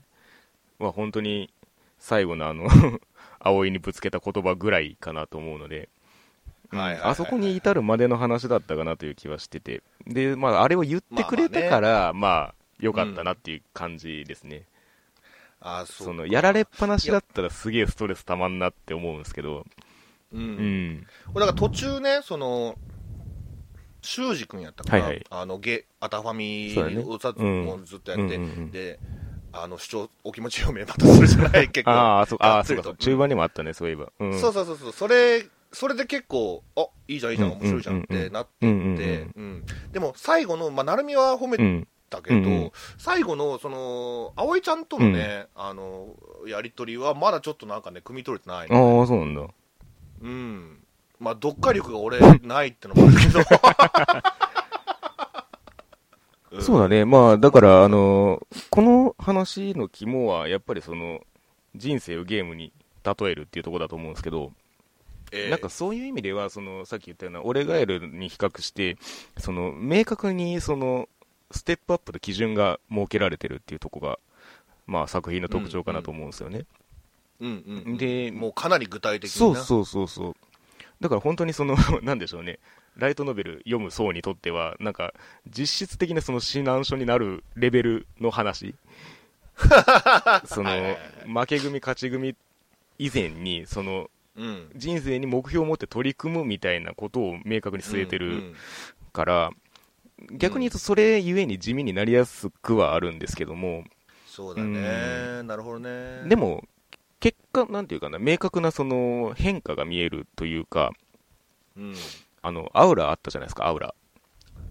[0.79, 1.51] は、本当に
[1.99, 2.67] 最後のあの
[3.39, 5.89] 葵にぶつけた言葉ぐらいかなと思うので、
[6.71, 14.63] あそこに至るまでの話だったかなという気はしてて、で、まあ、あれを言ってくれたから、まあ、良かったなっていう感じですね。
[15.59, 19.65] あそうその、やられっぱなしだったらすげえストレスたまんなって思うんですけど、
[20.33, 20.41] うん。
[20.41, 21.07] うん。
[21.33, 22.75] これだから途中ねその
[24.01, 25.25] 修二君やったかな、はいはい。
[25.29, 27.65] あのゲアタファミをさ、うん。
[27.65, 28.71] もうずっとやって、うんうんうん。
[28.71, 28.99] で
[29.53, 32.99] あの主張お気持ち表明またするじゃない 結構ああ、そう、ああ、がっつりとそうか。
[32.99, 34.11] 中盤にもあったね、そういえば。
[34.19, 34.39] うん。
[34.39, 41.87] そうそうそうそうそれそれで結構あいいじゃんいいじゃんうん面白いじゃんってなってうんうんうんて、うんでも最後の、まあ、成海は褒めうん。
[42.09, 46.15] たけど、最後のその葵ちゃんとのね、あの
[46.47, 49.41] やり取りはまだちょっとなんかね汲み取れてないのああ、そうなんだ。
[50.21, 50.83] うん
[51.19, 53.39] まあ読解力が俺ないってのもあるけど
[56.59, 57.05] んそうだね。
[57.05, 61.21] まあ、だから、あのこの話の肝は、やっぱりその、
[61.75, 62.71] 人生をゲームに
[63.03, 64.51] 例えるっていうところだと思うんですけど、
[65.31, 68.97] ええなんかそういう意味では、その、さっき言ったような、俺ガエルに比較して、
[69.37, 71.09] その、明確に、その、
[71.51, 74.19] ステップアップの基準が設けられてるっていうところが、
[74.85, 76.65] まあ、作品の特徴かなと思うんですよね。
[77.39, 80.35] うんうんうんでもうかなり具体的になそうそうそうそう。
[80.99, 82.59] だから本当にその、 なんでしょうね。
[82.97, 85.13] ライトノベル読む層にとっては、なんか、
[85.47, 88.75] 実質的なその指南書になるレベルの話。
[90.45, 90.71] その
[91.25, 92.35] 負け組勝ち組
[92.99, 94.71] 以前に、その、うん。
[94.75, 98.55] 人生に目標を持って取り組むみたいなことを明確に据えてるうんうん
[99.13, 99.51] から、
[100.31, 103.83] 逆に言うとそれゆえに地味になりやすくはあるんですけども、
[104.27, 105.41] そうだね。
[105.43, 106.21] なるほどね。
[106.27, 106.63] でも、
[107.19, 110.91] 結果、なんていうかな、明確なその変化が見えるというか、
[111.75, 111.95] うん
[112.47, 113.93] あの、アウラあったじゃないですか、アウラ。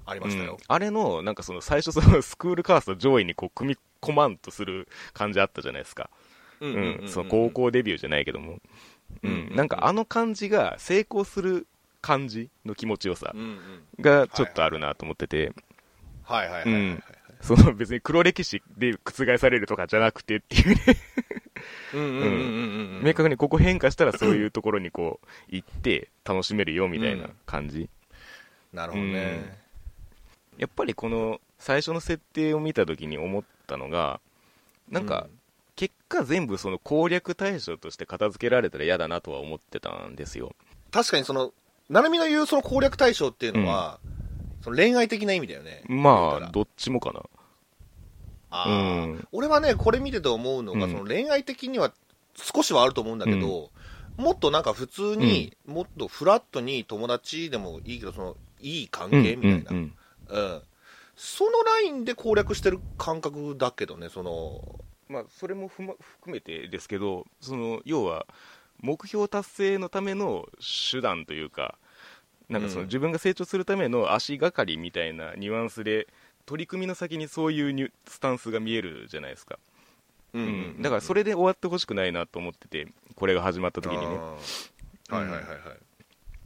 [0.07, 0.53] ありましたよ。
[0.53, 6.11] うん、あれの、なんかその最初 そのスクールカースト上位にこう組み込まんとする感じあったじゃないですか。
[6.61, 8.61] うんうん、その高校デビューじゃないけども。
[9.23, 11.67] ううんん、なんかあの感じが成功する
[12.01, 13.85] 感じの気持ちよさうんうん。
[14.01, 15.53] がちょっとあるなと思ってて、
[16.25, 16.91] はいはいはいはい。
[16.91, 20.83] はいその別に黒歴史で覆されるとかじゃなくてっていうね、
[21.94, 27.88] うんうんうんうんうん明確にここ変化したらそういうところにこう行って楽しめるよみたいな感じ。
[28.72, 29.59] なるほどね。
[30.59, 34.20] やっぱりこの最初の設定を見た時に思ったのが、
[34.90, 35.27] なんか、
[35.75, 40.55] 結果全部その攻略対象として片付けられたら嫌だなとは思ってたんですよ。
[40.90, 41.53] 確かにその
[41.90, 44.01] 成海の言うその攻略対象っていうのは
[44.67, 45.85] その恋愛的な意味だよね。
[45.87, 47.23] まあ、どっちもかな。
[48.51, 49.07] あー。
[49.07, 49.29] うん。
[49.31, 50.91] 俺はねこれ見てて思うのが、うん。
[50.91, 51.93] その恋愛的には
[52.35, 53.71] 少しはあると思うんだけど、
[54.17, 59.95] もっとなんか普通に、もっとフラットに友達でもいいけどそのいい関係みたいな、ううんん。
[60.29, 60.63] うん。
[61.15, 68.27] そのラインで攻略してる感覚だけどねそのまあ、それもふ、ま、含めてですけど、その要は
[68.81, 70.49] 目標達成のための
[70.91, 71.79] 手段というか、
[72.49, 72.87] なんかそのうん。
[72.87, 76.07] 自分が成長するための足がかりみたいなニュアンスで、
[76.47, 79.59] 取り組みの先にそういうニュスタンスが見えるじゃないですか。
[80.33, 83.99] ううんだからそれで終わってほしくないなと思ってて、これが始まった時に。
[83.99, 84.07] ね。
[84.07, 85.41] はいはいはいは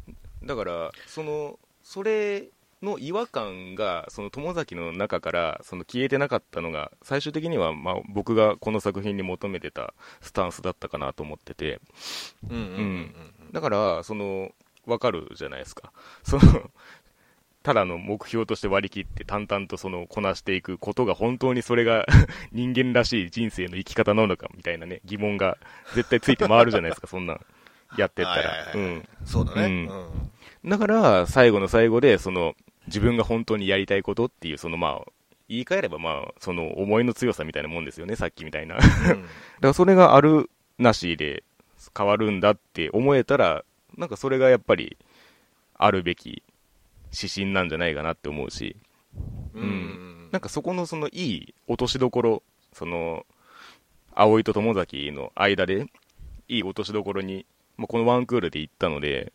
[0.09, 2.49] い、だから、その、それ
[2.83, 11.81] の違和感がその友崎の中からその消えてなかったのが最終的にはまあ僕がこの作品に求めてたスタンスだったかなと思ってて、
[12.49, 12.63] うんうん。
[12.63, 13.53] うん。
[13.53, 14.53] だからその
[14.87, 15.93] 分かるじゃないですか。
[16.23, 16.71] その
[17.62, 22.07] ただの目標として割り切って淡々とそのこなしていくことが本当にそれが
[22.53, 25.59] 人間らしい人生の生き方なのかみたいなね疑問が
[25.95, 27.40] 絶対ついて回るじゃないですかそんなん。
[27.97, 28.38] やってったら。
[28.38, 29.09] はいはいはいうん。
[29.25, 29.71] そうだね、うん。
[30.64, 30.71] うん。
[30.71, 32.55] だから、最後の最後で、その、
[32.87, 35.12] 自分が本当にやりたいことっていう、そのまあ、
[35.49, 38.77] 言い換えればまあ、その思いの強さみたいなもんですよね、さっきみたいな。
[38.79, 39.19] だか
[39.61, 41.43] らそれがあるなしで
[41.97, 43.64] 変わるんだって思えたら、
[44.01, 44.97] なんかそれがやっぱり、
[45.75, 46.43] あるべき
[47.13, 48.77] 指針なんじゃないかなって思うし、
[49.55, 49.63] うん。
[49.63, 50.29] うん。
[50.33, 53.27] なんかそこのそのいい落としどころ、その、
[54.15, 55.87] 葵と友崎の間で、
[56.49, 57.45] いい落としどころに、
[57.77, 59.33] まあ、このワンクールで行ったので、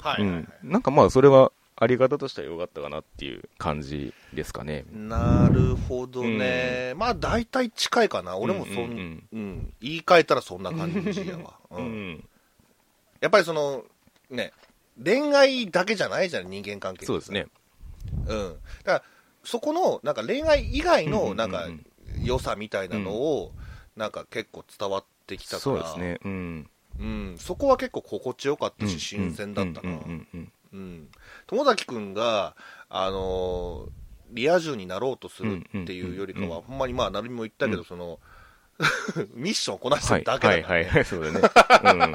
[0.00, 0.46] はいはいはい。
[0.62, 4.84] うん、なんかまあそれはあり方としては良かったかなっていう感じですかね。
[4.92, 9.28] なるほどね、まあ大体近いかな、俺もそん、ううんん。
[9.32, 9.74] うん。
[9.80, 12.24] 言い換えたらそんな感じやわ、う うんん、
[13.20, 13.84] やっぱりその、
[14.30, 14.52] ね、
[15.02, 17.46] 恋愛だけじゃないじゃん、人間関係そうですね。
[18.26, 19.02] うん、だから
[19.44, 21.68] そこのなんか恋愛以外のなんか
[22.22, 23.52] 良さみたいなのを、
[23.96, 25.60] なんか結構伝わってきたから。
[25.60, 26.18] そうですね。
[26.24, 26.70] うん。
[26.98, 31.08] うん、そこは結構心地よかったし、新鮮だったな、うん
[31.48, 32.54] 友崎君が、
[32.88, 33.90] あのー
[34.32, 37.84] リア充になろうとするっていうよりかは、ほんまにまあ、成美も言ったけど、うん。
[37.84, 38.20] その
[39.34, 40.84] ミッションをこなしてはいるだけだから、ね。
[40.84, 41.04] はいはい。
[41.04, 41.40] そうだね。
[41.84, 42.12] うん、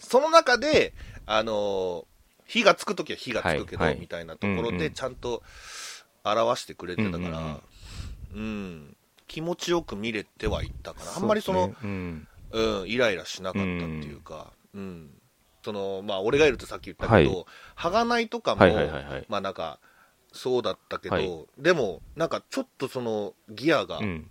[0.00, 0.92] その中で、
[1.26, 2.04] あのー
[2.48, 4.00] 火がつくときは火がつくけど、はいはい。
[4.00, 4.78] みたいなところうんうん。
[4.78, 5.42] でちゃんと
[6.24, 7.60] 表してくれてたから、うんうん
[8.34, 8.96] うん。
[9.26, 11.06] 気持ちよく見れてはいったかうん。
[11.06, 12.28] な、あんまりその、ううん。
[12.52, 13.74] うん、イライラしなかったって
[14.06, 15.10] いうか、うん。
[15.64, 19.26] そのまあ、俺がいるってさっき言ったけど、ははがないとかも、はいはいはいはい。
[19.28, 19.80] まあなんか、
[20.32, 21.46] そうだったけど、はい。
[21.58, 24.30] でも、なんかちょっとそのギアがうん。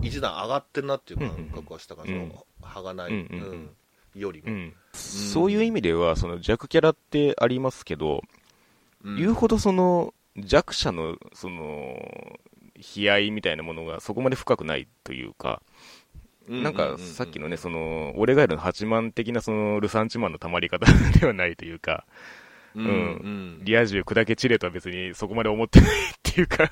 [0.00, 3.40] 一段上がってるなっていう感覚はしたから、うんそのはがない、うんうん。
[3.40, 3.70] うん
[4.18, 4.74] よりも、うん。
[4.92, 8.22] そういう意味では、その弱キャラってありますけど、
[9.04, 9.16] うん。
[9.16, 12.38] 言うほどその弱者の、その、
[12.96, 15.62] 悲哀みたいなものがそこまで深くないというか、
[16.48, 20.86] なんかさっきのね、その、俺がいるの8万的なそのルサンチマンの溜まり方
[21.20, 22.06] ではないというか、
[22.74, 22.90] うん、うん。
[22.90, 22.94] う
[23.60, 23.64] ん。
[23.64, 26.70] リア充砕け散れとは別にそこまで思ってないっていうか、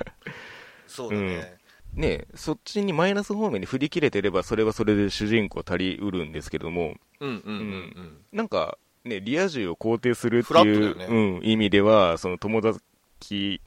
[0.86, 1.58] そうだね、
[1.96, 7.62] ねそっちにマイナス方面に振り切れてれば、それはそれで主人公足りうるんですけども、うん、うんうんう
[8.00, 13.60] んなんか、ね、リア充を肯定するっていう、トだようん、意味では、その友達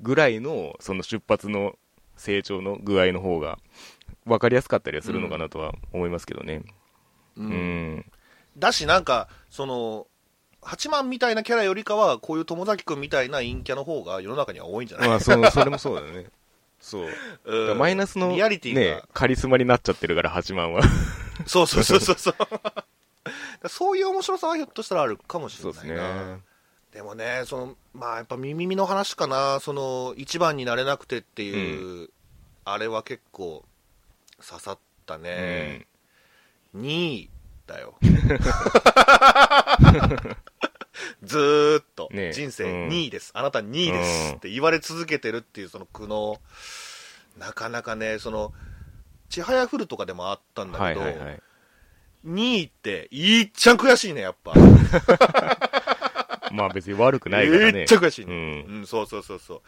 [0.00, 1.76] ぐらいの、その出発の
[2.16, 3.58] 成長の具合の方が、
[4.24, 6.62] 分かりやすかったりはするのかなとは思いますけどね。
[7.36, 8.04] うんうん。
[8.56, 10.06] だし、なんか、その、
[10.62, 16.26] 八幡みたいなキャラよりかは、こういう友崎君みたいな陰キャの方が世の中には多いんじゃない、まあ、そのそれもそうだね。
[16.84, 17.08] そう。
[17.46, 20.82] うんマイナスの、リアリティがね、カリスマになっちゃってるから、8万は。
[21.46, 22.34] そうそうそうそうそう。
[23.68, 26.34] そういう面白さはひょっとしたらあるかもしれないな。
[26.36, 26.40] ね。
[26.92, 32.10] でもね、その、まあやっぱ耳の話かな、その、一番になれなくてっていう、
[32.66, 33.64] あれは結構
[34.46, 35.86] 刺さったね。
[36.76, 37.30] 2位
[37.66, 37.94] だよ。
[41.22, 46.38] ずーっと、ね人生うん2位です、あなた2位ですうんって言われ続けてるっていうその苦悩。
[47.38, 48.52] なかなかね、その、
[49.28, 51.42] ちはやふるとかでもあったんだはいけど、はいはい。
[52.26, 54.54] 2位って、いっちゃん悔しいね、やっぱ。
[56.52, 57.72] まあ別に悪くないからね。
[57.72, 58.66] めっちゃ悔しい、うねん。
[58.66, 59.62] うん、そうそうそうそう。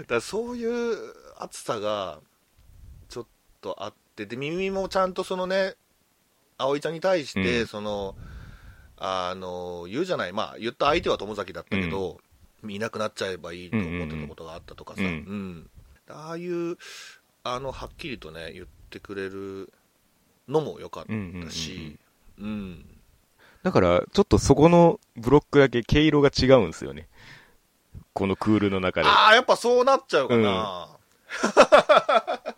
[0.00, 2.20] だからそういう熱さが、
[3.10, 3.26] ちょっ
[3.60, 5.74] とあって、で、耳もちゃんとそのね、
[6.56, 8.16] 葵ちゃんに対して、うんその、
[8.98, 12.18] あの、言うじゃない、まあ、言った相手は友崎だったけど、
[12.68, 15.70] いなくなっちゃえばいいと思ってたことがあったとかさ、ううんん。
[16.08, 16.76] ああいう、
[17.44, 19.72] あの、はっきりとね、言ってくれる
[20.48, 21.04] のも良かっ
[21.44, 21.98] たし、
[22.38, 22.84] うん。
[23.62, 27.08] だから、ちょっとそこのブロックだけ毛色が違うんですよね。
[28.12, 29.08] このクールの中で。
[29.08, 30.88] ああ、やっぱそうなっちゃうかな。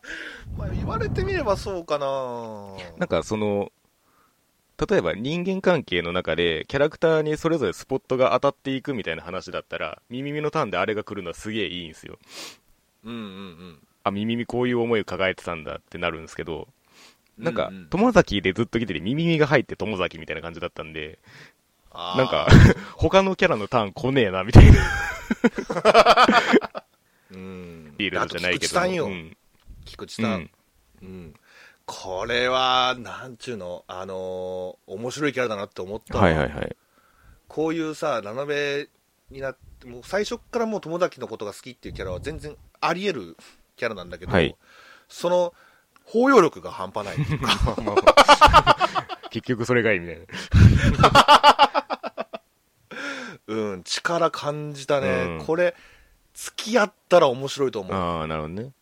[0.57, 2.07] まあ言われてみればそうかな。
[2.99, 3.73] なんかその、
[4.87, 12.19] 例えば人間関係の中でキャラクターにそれぞれスポットが当たっていくみたいな話だったら、ミミミのターンであれが来るのはすげえいいんですよ。
[13.05, 13.79] うんうんうん。
[14.05, 16.69] あ、ミミミこういう思いを抱えてたんだってなるんですけど、
[17.37, 21.19] なんか友崎でずっと来てて、ミミミが入って友崎みたいな感じだったんで、
[21.93, 22.47] なんか、
[22.95, 24.79] 他のキャラのターン来ねえな、みたいな。
[27.33, 27.95] うん。
[27.97, 28.67] ビールのじゃないけど。
[28.67, 29.07] 菊池さんよ。
[29.07, 29.37] うん
[29.85, 30.33] 菊池さん。
[30.33, 30.51] うん
[31.03, 31.35] うん。
[31.91, 36.77] これは、なんちゅうの、あのー面白いキャラだなって思ったわはいはいはい。
[37.49, 38.91] こういうさラノベ
[39.31, 43.37] になってもう最初からもう友崎のことが好きっていうキャラは全然あり得る
[43.77, 44.55] キャラなんだけど、はい
[45.09, 45.55] その
[46.05, 47.17] 包容力が半端ない
[49.31, 50.27] 結局それがいいみたいな。
[53.47, 55.75] うん力感じたね、うんこれ
[56.35, 58.73] 付き合ったら面白いと思うああ、なるほどね。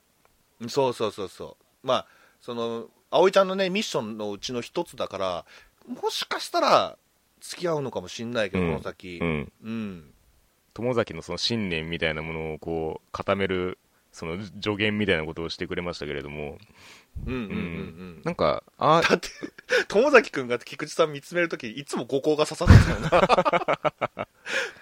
[0.68, 2.06] そうそうそうそうまあ
[2.40, 5.44] その葵ちゃんのねミッションのうちの一つだから
[5.86, 6.96] もしかしたら
[7.40, 8.70] 付き合うのかもしんないけど、うん。
[8.72, 9.18] この先。
[9.20, 9.52] うん。
[9.62, 10.04] うん。
[10.74, 13.78] 友崎のその信念みたいなものをこう固める
[14.12, 16.58] その助言みたいなことをしてくれましたけれども、
[17.26, 18.22] うんうんうんうん。
[18.24, 19.28] なんか、あだって
[19.88, 23.10] 友崎くんが菊池さん見つめるときいつも五光が刺さってたよな。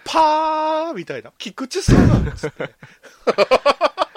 [0.05, 1.33] パーみたいな。
[1.39, 2.71] 菊池さんつって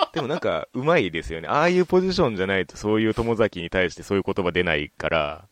[0.13, 1.47] でもなんか、うまいですよね。
[1.47, 5.45] ああいうポジションじゃないと、そういう友崎に対してそういう言葉出ないから、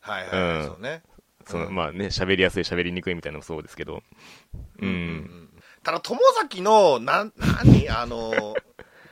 [0.00, 1.02] はいはい、はいうんそうね
[1.46, 1.74] その、うん。
[1.74, 4.02] まあね、喋りやすい、喋りにくいみたいなのもそうですけど、
[4.80, 4.88] うん。
[4.88, 5.46] うん
[5.86, 7.88] ただ友崎のな 何？
[7.88, 8.56] あの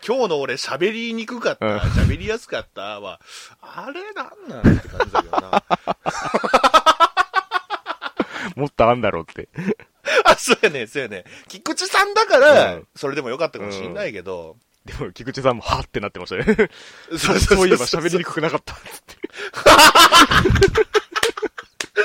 [0.04, 1.76] 今日の俺喋りにくかったうん。
[1.78, 3.20] 喋りやすかったは
[3.60, 5.62] あれなんなんって感じだけどな。
[8.56, 9.48] もっとあんだろうって。
[10.24, 12.88] あそうやねそうやね菊池さんだから、うん。
[12.96, 16.68] それでもよかったかもしんないけど、でも、菊池さんも、はってなってましたね。
[17.16, 18.76] そうそういえば喋りにくくなかった。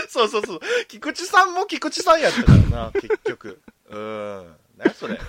[0.08, 0.60] そうそうそう。
[0.88, 3.62] 菊池さんも菊池さんやったからな、結局。
[3.90, 4.56] うん。
[4.78, 5.16] 何それ。
[5.16, 5.20] い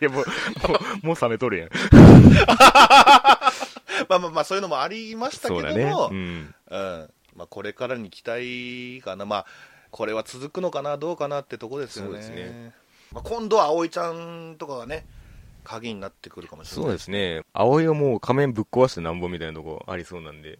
[0.00, 0.24] や、もう、
[0.68, 1.70] もう、もう冷めとるやん。
[4.08, 5.84] まあまあまあ、そういうのもありましたけどそうだね。
[5.86, 6.54] も、うん。
[6.70, 7.10] うん。
[7.34, 9.26] まあ、これからに期待かな。
[9.26, 9.46] まあ、
[9.90, 12.10] これは続くのかな、どうかなってとこですよね。
[12.10, 12.72] そうですね
[13.12, 15.06] まあ、今度は葵ちゃんとかがね、
[15.68, 16.84] 鍵になってくるかもしれない。
[16.86, 17.42] そうですね。
[17.52, 20.58] 葵はもう仮面ぶっ壊してなんぼみたいなとこありそうなんで、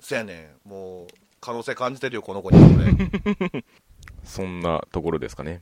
[0.00, 1.06] そやねんもう、
[1.42, 2.80] 可能性感じてるよ、この子にこ
[3.52, 3.64] れ。
[4.24, 5.60] そんなところですかね。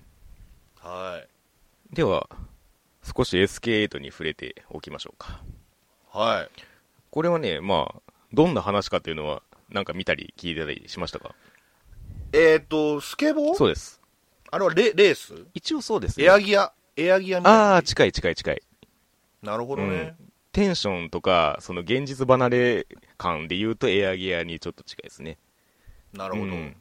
[0.77, 1.21] は
[1.91, 1.95] い。
[1.95, 2.29] では、
[3.03, 5.43] 少し SK8 に触れておきましょうか。
[6.11, 6.63] はい。
[7.11, 11.35] これはね、まあ、どんな話かっていうのは、なんか見たり聞いてたりしましたか？
[12.33, 13.57] えっ、ー、と、スケボー？
[13.57, 14.01] そうです。
[14.51, 15.47] あれはレレース？
[15.53, 16.27] 一応そうですね。
[16.27, 17.75] エアギア、エアギアみたいな。
[17.75, 18.63] ああ、近い近い近い。
[19.43, 20.15] なるほどね。
[20.53, 22.87] テンションとか、その現実離れ
[23.17, 25.39] 感で言うとエアギアにちょっと近いですね。
[26.13, 26.47] なるほど。
[26.47, 26.77] うん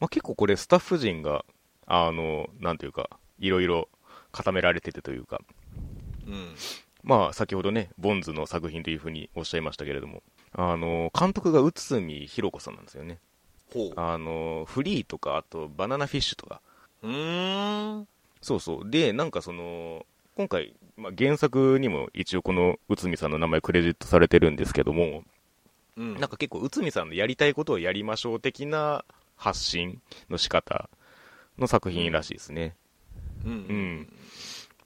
[0.00, 1.44] まあ、結構これスタッフ陣が、
[1.86, 3.88] あの、なんていうか、いろいろ
[4.32, 5.40] 固められててというか、
[6.26, 6.54] うん。
[7.02, 10.22] まあ、先ほどね、ボンズの作品というふうにおっしゃいましたけれども、
[10.52, 13.18] あの、監督が内海博子さんなんですよね。
[13.72, 13.92] ほう。
[13.96, 16.62] あの、フリーとか、あと、バナナフィッシュとか。
[17.02, 18.08] うーん。
[18.40, 18.90] そうそう。
[18.90, 20.06] で、なんかその、
[20.36, 25.22] 今回、まあ、原作にも一応この内海さんの名前クレジットされてるんですけども、
[25.96, 26.14] うん。
[26.14, 29.04] なんか結構内海さんのやりたいことをやりましょう的な
[29.36, 30.88] 発信の仕方
[31.58, 32.74] の作品らしいですね。
[33.44, 33.52] うん。
[33.52, 34.08] うん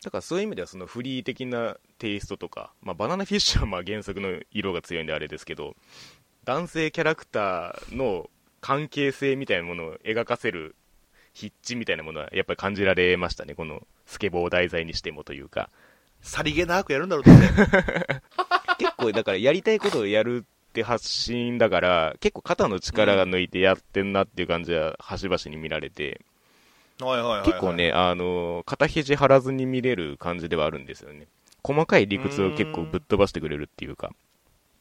[0.02, 5.74] だからそういう意味ではそのフリー的なテイストとか、まあ、バナナフィッシュはまあ原作の色が強いんであれですけど、
[6.44, 8.30] 男性キャラクターの
[8.60, 10.76] 関係性みたいなものを描かせる
[11.34, 15.68] 筆致みたいなものはやっぱり感じられましたね、このスケボーを題材にしてもというか。
[16.22, 17.38] さりげなくやるんだろうって。
[18.78, 26.22] 結構だからやりたいことをやるって発信だから、結構肩の力が抜いてやってんなっていう感じは端々に見られて、
[27.00, 27.46] はいはいはいはい。
[27.46, 31.28] 結構ね、あの、肩肘張らずに見れる感じではあるんですよね。
[31.62, 34.10] 細かい理屈を結構ぶっ飛ばしてくれるっていうか、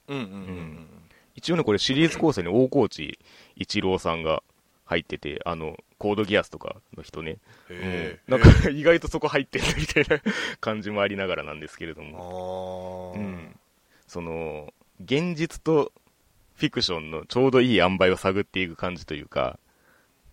[0.08, 0.88] うんうんうん
[1.36, 3.20] 一応ね、これシリーズ構成に大河内
[3.56, 4.42] 一郎さんが
[4.88, 7.38] 入ってて、あの、コードギアスとかの人ね、
[7.70, 7.78] うん。
[7.78, 10.22] うんへなんか 意外とそこ入ってるみたいな
[10.60, 12.06] 感じもありながらなんですけれどえ。
[12.06, 13.60] も、うん、
[14.08, 14.74] その、
[15.04, 15.92] 現実と
[16.56, 19.60] フィクションのちょうどいい塩梅を探っていく感じというか、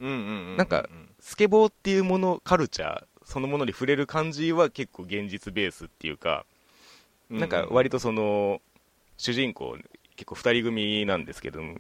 [0.00, 0.56] うんうんうん。
[0.56, 0.88] なんか
[1.20, 6.46] スケボーっていうもの、カルチャー、そのものに触れる感じは結構現実ベースっていうか、
[7.30, 8.60] うん、なんか割とその、
[9.16, 9.76] 主人公、
[10.16, 11.78] 結構二人組なんですけども、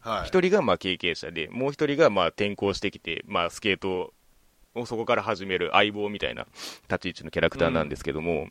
[0.00, 0.28] はい。
[0.28, 4.12] 一人がまあ経験者で、もう一人がまあ転校してきて、まあスケート
[4.74, 6.46] をそこから始める相棒みたいな
[6.88, 8.48] 立ち位置のキャラクターなんですけども、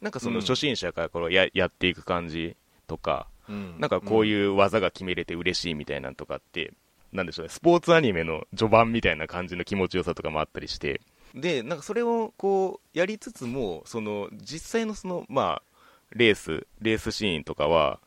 [0.00, 3.76] なんかその初心者からこれややっていく感じとか、うん。
[3.78, 6.72] なんかこういう技が決めれて嬉しいみたいなのとかって、
[7.12, 11.00] なんでしょうね、スポーツアニメの序盤みたいな感じの気持ちよさとかもあったりして、
[11.34, 15.62] で、なんかそれをこう、やりつつも、その、実際のその、まあ、
[16.10, 18.00] レース、レースシーンとかは、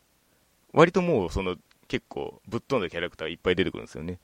[0.72, 1.56] 割ともうその、
[1.92, 4.18] 結構ぶっ飛んだキャラクターがいっぱい出てくるんですよね。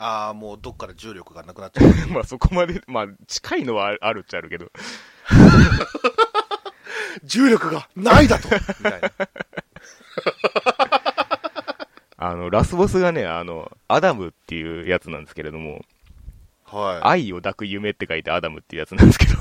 [0.00, 1.92] ああ、もうどっから重力がなくなっちゃう。
[2.10, 4.66] まあそこまで、まあ近いのはあるっちゃあるけど、
[7.22, 8.48] 重力がないだと。
[8.48, 9.12] みたいな。
[12.18, 15.84] あの、ラスボスがね、あの、アダムっていうやつなんですけれども、
[16.64, 17.00] はい。
[17.04, 19.34] 愛を抱く夢って書いてアダムっていうやつなんですけど、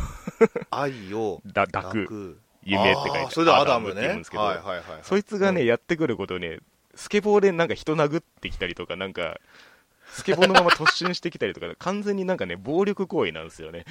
[0.69, 3.93] 愛をだ抱くく夢って書いてアダムね。
[3.93, 4.83] って言うんですけど、はいはいはい。
[5.01, 5.67] そいつがね、うん。
[5.67, 6.59] やってくることね、
[6.95, 9.39] スケボーでなんか人殴ってきたりとか、なんか、
[10.11, 13.85] スケボーのまま突進してきたりとか、完全になんかね、暴力行為なんですよね。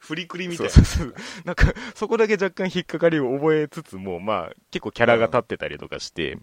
[0.00, 1.14] フリクリみたいうなそそうそう。
[1.44, 6.38] なんか、そこだけ若干引っかかりを覚えつつも、まあ、結構キャラが立ってたりとかして、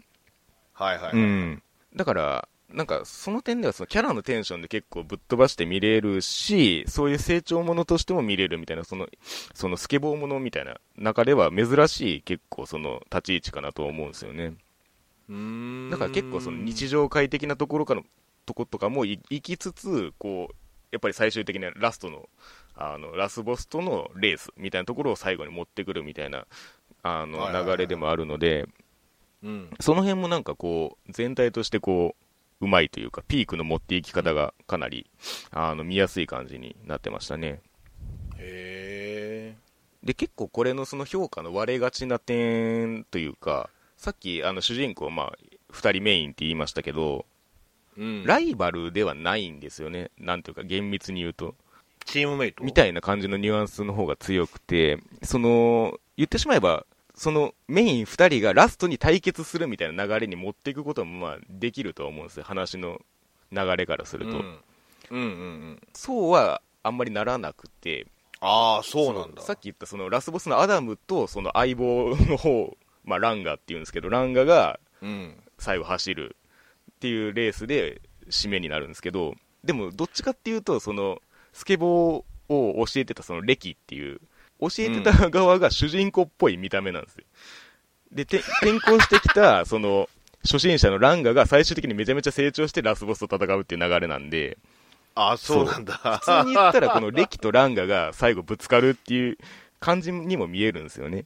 [0.73, 1.61] はいはい、うん。
[1.95, 9.07] だから、なんか、その点ではそのキャラのテンションで結構ぶっ飛ばして見れるし、そういう成長ものとしても見れるみたいな、その、
[9.53, 14.53] そのスケボーものみたいな中では珍しい結構その立ち位置かなと思うんですよね。
[15.91, 18.01] だから結構その日常会的なところから
[18.45, 20.55] とことかもい行きつつ、こう、
[20.91, 22.29] やっぱり最終的なラストの、
[22.75, 26.45] あの、ラスボスとのレースみたいなところを最後に持ってくるみたいな、
[27.03, 28.67] あの、流れでもあるので、
[29.43, 29.69] うん。
[29.79, 32.23] その辺もなんかこう、全体としてこう、
[32.61, 35.09] うまいというか、ピークの持っていき方がかなり、
[35.51, 37.61] あの、見やすい感じになってましたね。
[38.37, 39.55] へえ
[40.03, 45.33] で、結構これのその評価の割れがちな点というか、さっきあの主人公、まあ、
[45.71, 47.25] 二人メインって言いましたけど、
[47.97, 50.09] うんライバルではないんですよね。
[50.17, 51.55] なんていうか、厳密に言うと。
[52.05, 52.63] チームメイト？
[52.63, 56.85] みたいな感じのニュアンスの方が強くて、その、言ってしまえば、
[57.19, 63.01] そのメイン2人がラストに対決するみたいな流れに持っていくこともまあできるとは思うんですよ、話の
[63.51, 64.31] 流れからすると。
[64.31, 64.59] うん、うん
[65.11, 65.25] うんう
[65.71, 65.81] ん。
[65.93, 68.07] そうはあんまりならなくて、
[68.39, 69.41] ああそうなんだ。
[69.41, 75.35] さっき言ったそのラスボスのアダムとその相棒の方、まあ、ランガっていうんですけど、ランガがうん。
[75.57, 76.35] 最後走る
[76.91, 84.21] っていうレースで締めになるんですけど、でもどっちかっていうと、そのスケボーを教えてたそのレキっていう、
[84.59, 87.23] 教えてた側が主人公っぽい見た目なんですよ。
[88.11, 90.09] で、て転校してきた、 その、
[90.43, 94.57] 初心者のランガが最終的にめちゃめちゃ成長してラスボスと戦うっていう流れなんで、
[95.15, 95.93] ああそうなんだ。
[95.93, 99.37] 普通に言ったらこのレキとランガが最後ぶつかるっていう
[99.79, 101.25] 感じにも見えるんですよね。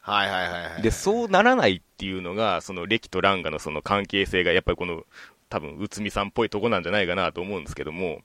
[0.00, 5.02] はいはいはいはいで、そうならないっていうのが、そのレキとランガのその関係性が、やっぱりこの、
[5.48, 8.20] 多分、内海さんっぽいとこなんじゃないかなと思うんですけども、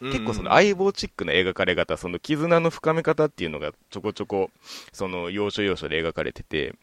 [0.00, 4.50] 結構その相棒チックな描かれ方、その絆の深め方っていうのがちょこちょこ、
[4.92, 6.74] その要所要所で描かれてて、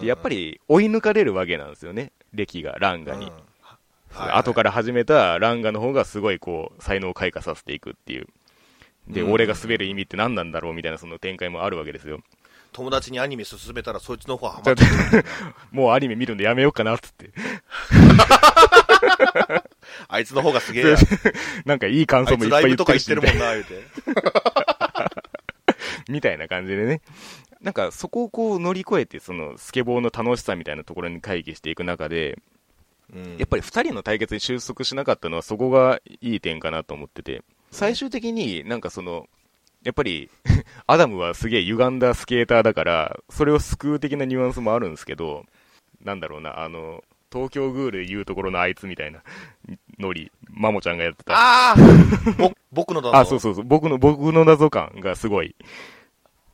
[0.00, 3.32] でやっぱりり追い抜かれるわけなんですよね、レキがランガに。
[4.10, 8.26] 後から始めたランガの方がすごいこう、才能を開花させていくっていう。
[9.08, 9.32] で、うん。
[9.32, 12.20] 俺が滑る意味って何なんだろうみたいなその展開もあるわけですよ。
[12.74, 14.88] 友達にアニメ進めたらそいつの方はハマってと
[15.70, 17.30] もうアニメ見るのやめようかなっつって。
[20.08, 20.96] あいつの方がすげえや。
[21.64, 23.84] なんかいい感想もいっぱい言つライブとか行ってるもんな言うて。
[26.08, 27.00] みたいな感じでね。
[27.60, 32.38] なんかそこをこう乗り越えて、そのスケボーの楽しさみたいなところに回帰していく中で、
[33.14, 33.36] うん。
[33.38, 39.28] やっぱり二人の対決に収束しなかったのはそこがいい点かなと思ってて、最終的になんかその、
[39.84, 40.30] やっぱり、
[40.86, 45.44] アダムはすげえ歪んだスケーターだから、それを救う的なニュアンスもあるんですけど、
[46.02, 49.20] なんだろうな、あの、東京グールで言うところのあいつみたいな
[49.98, 51.34] ノリ、マモちゃんがやってた。
[51.34, 51.76] ああ
[52.38, 55.54] ぼ僕のだぞ あ、そうそうそう、僕の、僕の謎感がすごい、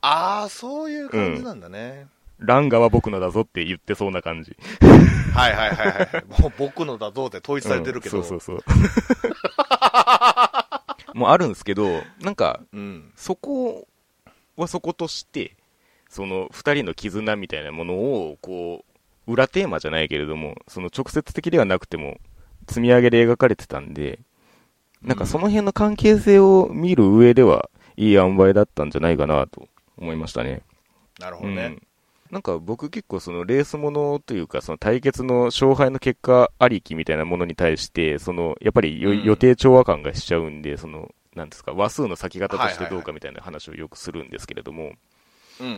[0.01, 2.07] ああそういう感じなんだね、
[2.39, 4.55] ランガは僕のだぞって言ってそうな感じ。
[5.33, 8.63] はいはいはいはいもう僕のだぞって統一されてるけど、うんそうそうそう。
[11.13, 13.11] もうあるんですけど、なんか、うん。
[13.15, 13.87] そこ
[14.57, 15.55] はそことして、
[16.09, 18.85] その二人の絆みたいなものを、こ
[19.27, 22.17] う、裏テーマじゃないけれども、その直接的ではなくても、
[22.67, 24.19] 積み上げで描かれてたんで、
[25.01, 30.61] なんかその辺の関係性を見る上では、いい塩梅だったんじゃないかなと思いましたね。
[31.19, 31.87] なるほどね、うん
[32.31, 39.23] なんか僕結構そのレースものというかその対決の勝敗の結果ありきみたいなものに対してそのやっぱりようん。
[39.23, 44.93] 予定調和感がしちゃうんでそのなんですか話数の先方としてどうかみたいな話をよくするんですけれども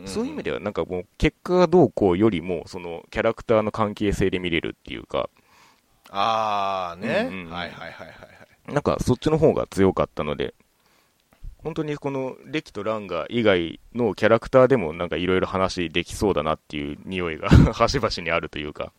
[0.06, 5.30] そういう意味ではなんかもう結果がどうこうよりもそのキャラクターの関係性で見れるっていうか。
[6.10, 8.74] ああね、うんうんはいはいはいはい。
[8.74, 10.54] なんかそっちの方が強かったので
[11.64, 18.91] 本当にこのレキとランガ以外のキャラクターでもなんかいろいろ話できそうだなっていう匂いが端々にあるというか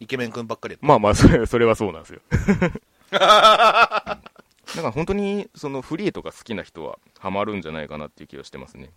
[0.00, 2.20] イケメン君ばっかりまあまあ、それ、それはそうなんですよ。
[3.10, 8.92] だから本当に、そのフリーとか好きな人はハマるんじゃないかなっていう気がしてますね。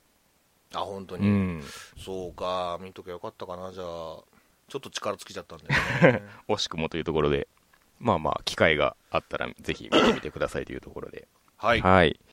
[0.74, 1.64] あ本当に、うん。
[1.98, 7.48] そうか見ときゃよかったかなじゃあちょっと力尽きちゃったんで、ね、 惜しくもというところで、
[8.00, 11.28] まあまあ、機会があったらぜひ見てみてくださいというところで。
[11.58, 12.20] はいはい。